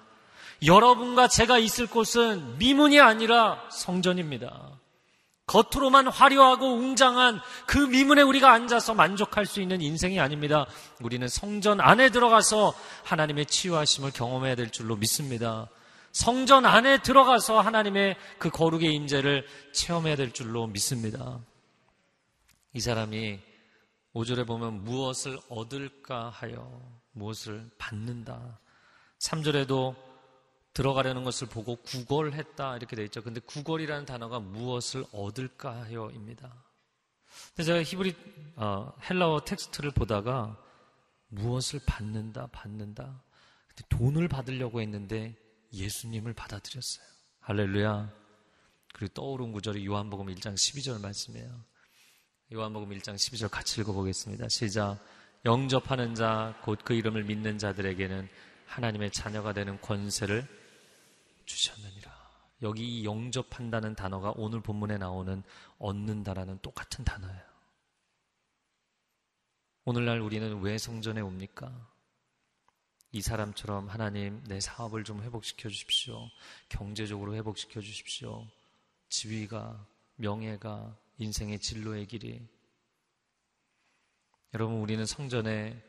여러분과 0.65 1.29
제가 1.29 1.59
있을 1.59 1.87
곳은 1.87 2.59
미문이 2.59 3.01
아니라 3.01 3.63
성전입니다. 3.71 4.79
겉으로만 5.47 6.09
화려하고 6.09 6.67
웅장한 6.75 7.41
그 7.67 7.79
미문에 7.79 8.23
우리가 8.23 8.53
앉아서 8.53 8.95
만족할 8.95 9.47
수 9.47 9.63
있는 9.63 9.81
인생이 9.81 10.21
아닙니다. 10.21 10.67
우리는 11.01 11.27
성전 11.27 11.81
안에 11.81 12.11
들어가서 12.11 12.75
하나님의 13.05 13.47
치유하심을 13.47 14.13
경험해야 14.13 14.55
될 14.57 14.71
줄로 14.71 14.97
믿습니다. 14.97 15.69
성전 16.13 16.67
안에 16.67 17.01
들어가서 17.01 17.61
하나님의 17.61 18.17
그 18.39 18.51
거룩의 18.51 18.95
임재를 18.95 19.47
체험해야 19.73 20.17
될 20.17 20.33
줄로 20.33 20.67
믿습니다. 20.67 21.39
이 22.75 22.81
사람이 22.81 23.39
5절에 24.15 24.47
보면 24.47 24.85
무엇을 24.85 25.39
얻을까 25.49 26.29
하여 26.29 26.81
무엇을 27.13 27.71
받는다. 27.79 28.59
3절에도 29.19 30.08
들어가려는 30.79 31.25
것을 31.25 31.49
보고 31.49 31.75
구걸했다 31.75 32.77
이렇게 32.77 32.95
되어 32.95 33.05
있죠. 33.07 33.21
근데 33.21 33.41
구걸이라는 33.41 34.07
단어가 34.07 34.39
무엇을 34.39 35.05
얻을까 35.13 35.83
하여입니다. 35.83 36.55
근데 37.49 37.65
제가 37.65 37.83
히브리 37.83 38.15
어, 38.55 38.93
헬라어 39.11 39.45
텍스트를 39.45 39.91
보다가 39.91 40.57
무엇을 41.31 41.81
받는다 41.85 42.47
받는다. 42.53 43.21
근데 43.67 43.83
돈을 43.89 44.29
받으려고 44.29 44.81
했는데 44.81 45.35
예수님을 45.73 46.33
받아들였어요. 46.35 47.05
할렐루야. 47.41 48.13
그리고 48.95 49.15
떠오른 49.15 49.51
구절이 49.51 49.85
요한복음 49.85 50.27
1장 50.27 50.55
12절 50.55 51.01
말씀이에요. 51.01 51.61
요한복음 52.53 52.91
1장 52.91 53.17
12절 53.17 53.51
같이 53.51 53.81
읽어보겠습니다. 53.81 54.49
시작. 54.49 54.99
영접하는 55.45 56.15
자, 56.15 56.57
곧 56.65 56.85
그 56.85 56.95
이름을 56.95 57.25
믿는 57.25 57.59
자들에게는 57.59 58.29
하나님의 58.67 59.11
자녀가 59.11 59.53
되는 59.53 59.81
권세를 59.81 60.58
주셨느니라. 61.49 62.29
여기 62.63 63.05
영접한다는 63.05 63.95
단어가 63.95 64.33
오늘 64.37 64.61
본문에 64.61 64.99
나오는 64.99 65.43
얻는다라는 65.79 66.59
똑같은 66.61 67.05
단어예요. 67.05 67.49
오늘날 69.85 70.21
우리는 70.21 70.61
왜 70.61 70.77
성전에 70.77 71.21
옵니까? 71.21 71.73
이 73.11 73.23
사람처럼 73.23 73.89
하나님 73.89 74.45
내 74.45 74.61
사업을 74.61 75.03
좀 75.05 75.23
회복시켜 75.23 75.69
주십시오. 75.69 76.29
경제적으로 76.69 77.35
회복시켜 77.35 77.81
주십시오. 77.81 78.47
지위가, 79.09 79.87
명예가, 80.17 80.95
인생의 81.17 81.61
진로의 81.61 82.07
길이. 82.07 82.47
여러분, 84.53 84.77
우리는 84.77 85.07
성전에 85.07 85.83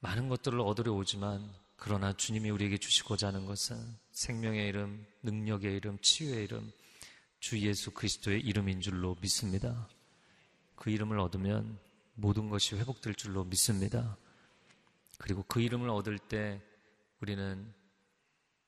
많은 0.00 0.28
것들을 0.28 0.60
얻으려 0.60 0.92
오지만 0.92 1.50
그러나 1.76 2.12
주님이 2.12 2.50
우리에게 2.50 2.76
주시고자 2.76 3.28
하는 3.28 3.46
것은 3.46 3.76
생명의 4.18 4.66
이름, 4.66 5.06
능력의 5.22 5.76
이름, 5.76 5.96
치유의 6.00 6.42
이름, 6.42 6.72
주 7.38 7.56
예수 7.60 7.92
그리스도의 7.92 8.40
이름인 8.40 8.80
줄로 8.80 9.16
믿습니다. 9.20 9.88
그 10.74 10.90
이름을 10.90 11.20
얻으면 11.20 11.78
모든 12.14 12.50
것이 12.50 12.74
회복될 12.74 13.14
줄로 13.14 13.44
믿습니다. 13.44 14.16
그리고 15.18 15.44
그 15.44 15.60
이름을 15.60 15.88
얻을 15.88 16.18
때 16.18 16.60
우리는 17.20 17.72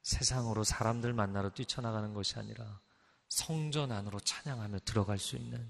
세상으로 0.02 0.62
사람들 0.62 1.12
만나러 1.14 1.50
뛰쳐나가는 1.50 2.14
것이 2.14 2.38
아니라 2.38 2.78
성전 3.28 3.90
안으로 3.90 4.20
찬양하며 4.20 4.78
들어갈 4.84 5.18
수 5.18 5.34
있는 5.34 5.68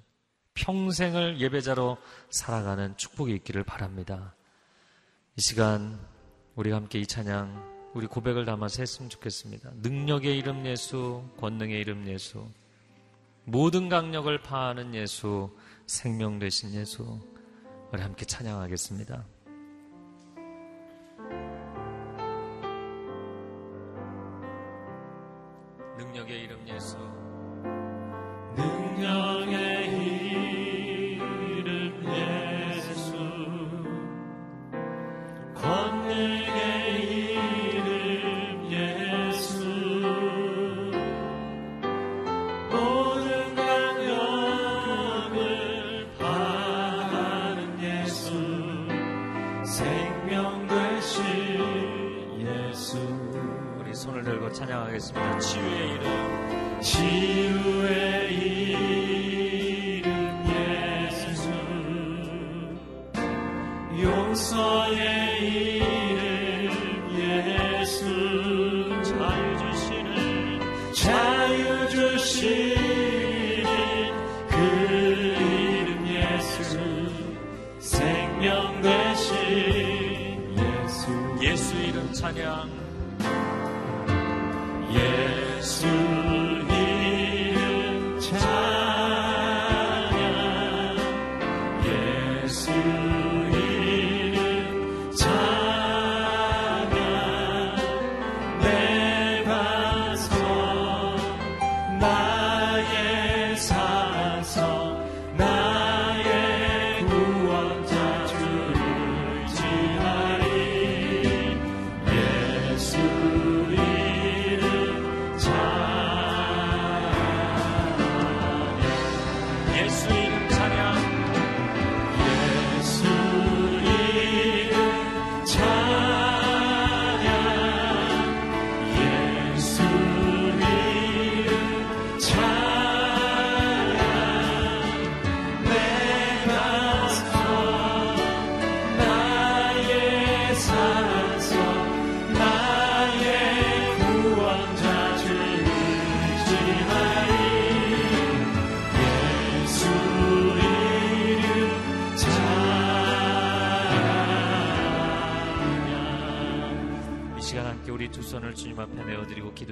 평생을 0.52 1.40
예배자로 1.40 1.96
살아가는 2.28 2.98
축복이 2.98 3.32
있기를 3.36 3.64
바랍니다. 3.64 4.34
이 5.36 5.40
시간 5.40 6.06
우리가 6.54 6.76
함께 6.76 6.98
이 6.98 7.06
찬양 7.06 7.69
우리 7.92 8.06
고백을 8.06 8.44
담아서 8.44 8.82
했으면 8.82 9.10
좋겠습니다. 9.10 9.70
능력의 9.82 10.38
이름 10.38 10.64
예수, 10.64 11.24
권능의 11.38 11.80
이름 11.80 12.06
예수, 12.06 12.46
모든 13.44 13.88
강력을 13.88 14.42
파하는 14.42 14.94
예수, 14.94 15.50
생명 15.86 16.38
되신 16.38 16.72
예수, 16.74 17.18
우리 17.92 18.00
함께 18.00 18.24
찬양하겠습니다. 18.24 19.26
능력의 25.98 26.42
이름 26.42 26.68
예수, 26.68 26.96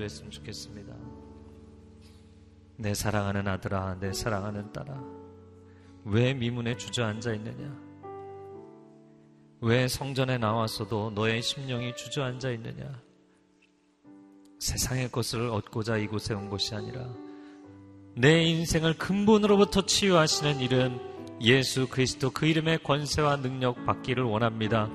기도했으면 0.09 0.31
좋겠습니다. 0.31 0.95
내 2.77 2.95
사랑하는 2.95 3.47
아들아, 3.47 3.99
내 4.01 4.13
사랑하는 4.13 4.73
딸아, 4.73 5.01
왜 6.05 6.35
미문에 6.35 6.77
주저앉아 6.77 7.35
있느냐? 7.35 7.77
왜 9.61 9.89
성전에 9.89 10.39
나왔어도 10.39 11.11
너의 11.11 11.43
심령이 11.43 11.95
주저앉아 11.97 12.51
있느냐? 12.53 13.01
세상의 14.59 15.11
것을 15.11 15.49
얻고자 15.51 15.99
이곳에 15.99 16.35
온 16.35 16.49
것이 16.49 16.75
아니라 16.75 17.07
내 18.17 18.43
인생을 18.43 18.95
근본으로부터 18.99 19.87
치유하시는 19.87 20.61
이름 20.61 20.99
예수 21.41 21.89
그리스도 21.89 22.31
그 22.31 22.47
이름의 22.47 22.83
권세와 22.83 23.37
능력 23.37 23.85
받기를 23.87 24.25
원합니다. 24.25 24.91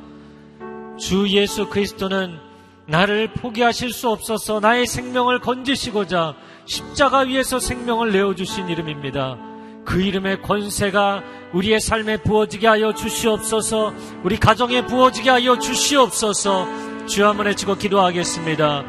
주 0.99 1.30
예수 1.30 1.69
그리스도는 1.69 2.53
나를 2.86 3.30
포기하실 3.34 3.91
수 3.91 4.10
없어서 4.10 4.60
나의 4.60 4.86
생명을 4.88 5.39
건지시고자 5.39 6.36
십자가 6.65 7.19
위에서 7.19 7.60
생명을 7.60 8.12
내어주신 8.12 8.69
이름입니다. 8.69 9.38
그 9.86 10.02
이름의 10.02 10.41
권세가 10.41 11.24
우리의 11.54 11.80
삶에 11.80 12.17
부어지게 12.17 12.67
하여 12.67 12.93
주시옵소서, 12.93 13.93
우리 14.24 14.38
가정에 14.38 14.86
부어지게 14.86 15.30
하여 15.30 15.60
주시옵소서, 15.60 16.67
주 17.06 17.28
한번 17.28 17.48
외치고 17.48 17.76
기도하겠습니다. 17.76 18.84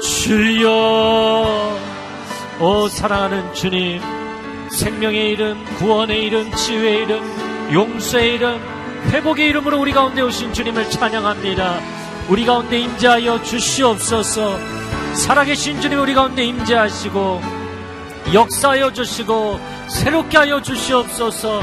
주여, 0.00 1.78
오 2.60 2.88
사랑하는 2.88 3.52
주님, 3.54 4.00
생명의 4.70 5.30
이름, 5.30 5.64
구원의 5.76 6.24
이름, 6.24 6.50
치유의 6.52 7.02
이름, 7.02 7.72
용서의 7.72 8.34
이름, 8.34 8.60
회복의 9.10 9.48
이름으로 9.48 9.78
우리 9.78 9.92
가운데 9.92 10.22
오신 10.22 10.54
주님을 10.54 10.90
찬양합니다. 10.90 11.97
우리 12.28 12.44
가운데 12.44 12.78
임재하여 12.78 13.42
주시옵소서. 13.42 14.58
살아계신 15.14 15.80
주님 15.80 15.98
우리 15.98 16.12
가운데 16.12 16.44
임재하시고 16.44 17.40
역사하여 18.34 18.92
주시고 18.92 19.58
새롭게 19.88 20.36
하여 20.36 20.60
주시옵소서. 20.60 21.62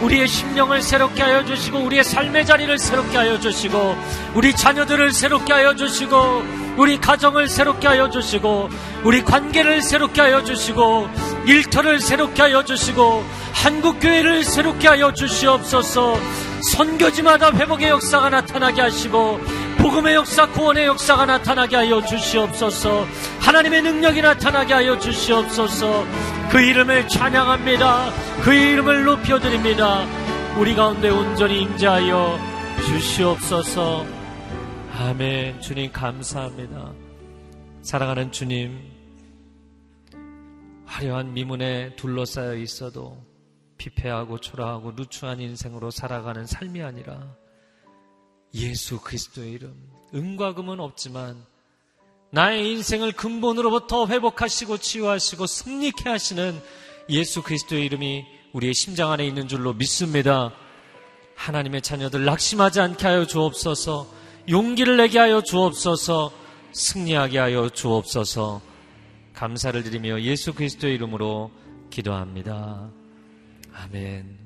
우리의 0.00 0.26
심령을 0.26 0.80
새롭게 0.80 1.22
하여 1.22 1.44
주시고 1.44 1.78
우리의 1.80 2.02
삶의 2.04 2.46
자리를 2.46 2.78
새롭게 2.78 3.16
하여 3.16 3.38
주시고 3.38 3.96
우리 4.34 4.54
자녀들을 4.54 5.12
새롭게 5.12 5.52
하여 5.52 5.74
주시고 5.74 6.42
우리 6.78 6.98
가정을 6.98 7.48
새롭게 7.48 7.86
하여 7.88 8.08
주시고 8.08 8.70
우리 9.04 9.22
관계를 9.22 9.82
새롭게 9.82 10.20
하여 10.22 10.42
주시고 10.42 11.08
일터를 11.46 12.00
새롭게 12.00 12.42
하여 12.42 12.64
주시고 12.64 13.24
한국 13.52 14.00
교회를 14.00 14.44
새롭게 14.44 14.88
하여 14.88 15.12
주시옵소서. 15.12 16.18
선교지마다 16.72 17.52
회복의 17.52 17.90
역사가 17.90 18.30
나타나게 18.30 18.80
하시고 18.80 19.40
복음의 19.78 20.14
역사, 20.14 20.48
구원의 20.50 20.86
역사가 20.86 21.26
나타나게 21.26 21.76
하여 21.76 22.04
주시옵소서. 22.04 23.06
하나님의 23.40 23.82
능력이 23.82 24.22
나타나게 24.22 24.74
하여 24.74 24.98
주시옵소서. 24.98 26.04
그 26.50 26.60
이름을 26.60 27.08
찬양합니다. 27.08 28.10
그 28.42 28.52
이름을 28.52 29.04
높여드립니다. 29.04 30.06
우리 30.58 30.74
가운데 30.74 31.08
온전히 31.10 31.62
임재하여 31.62 32.38
주시옵소서. 32.86 34.06
아멘. 34.98 35.60
주님 35.60 35.92
감사합니다. 35.92 36.92
사랑하는 37.82 38.32
주님, 38.32 38.80
화려한 40.86 41.34
미문에 41.34 41.94
둘러싸여 41.96 42.56
있어도 42.56 43.16
피폐하고 43.76 44.38
초라하고 44.38 44.92
누추한 44.92 45.40
인생으로 45.40 45.90
살아가는 45.90 46.46
삶이 46.46 46.82
아니라 46.82 47.36
예수 48.56 49.00
그리스도의 49.00 49.52
이름. 49.52 49.74
은과 50.14 50.54
금은 50.54 50.80
없지만 50.80 51.36
나의 52.30 52.72
인생을 52.72 53.12
근본으로부터 53.12 54.06
회복하시고 54.06 54.78
치유하시고 54.78 55.46
승리케 55.46 56.08
하시는 56.08 56.60
예수 57.08 57.42
그리스도의 57.42 57.84
이름이 57.86 58.24
우리의 58.52 58.74
심장 58.74 59.12
안에 59.12 59.26
있는 59.26 59.48
줄로 59.48 59.72
믿습니다. 59.74 60.52
하나님의 61.36 61.82
자녀들 61.82 62.24
낙심하지 62.24 62.80
않게 62.80 63.06
하여 63.06 63.26
주옵소서, 63.26 64.10
용기를 64.48 64.96
내게 64.96 65.18
하여 65.18 65.42
주옵소서, 65.42 66.32
승리하게 66.72 67.38
하여 67.38 67.68
주옵소서, 67.68 68.62
감사를 69.34 69.82
드리며 69.82 70.22
예수 70.22 70.54
그리스도의 70.54 70.94
이름으로 70.94 71.50
기도합니다. 71.90 72.90
아멘. 73.74 74.45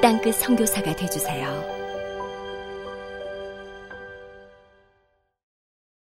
땅끝 0.00 0.34
성교사가 0.36 0.96
되주세요 0.96 1.79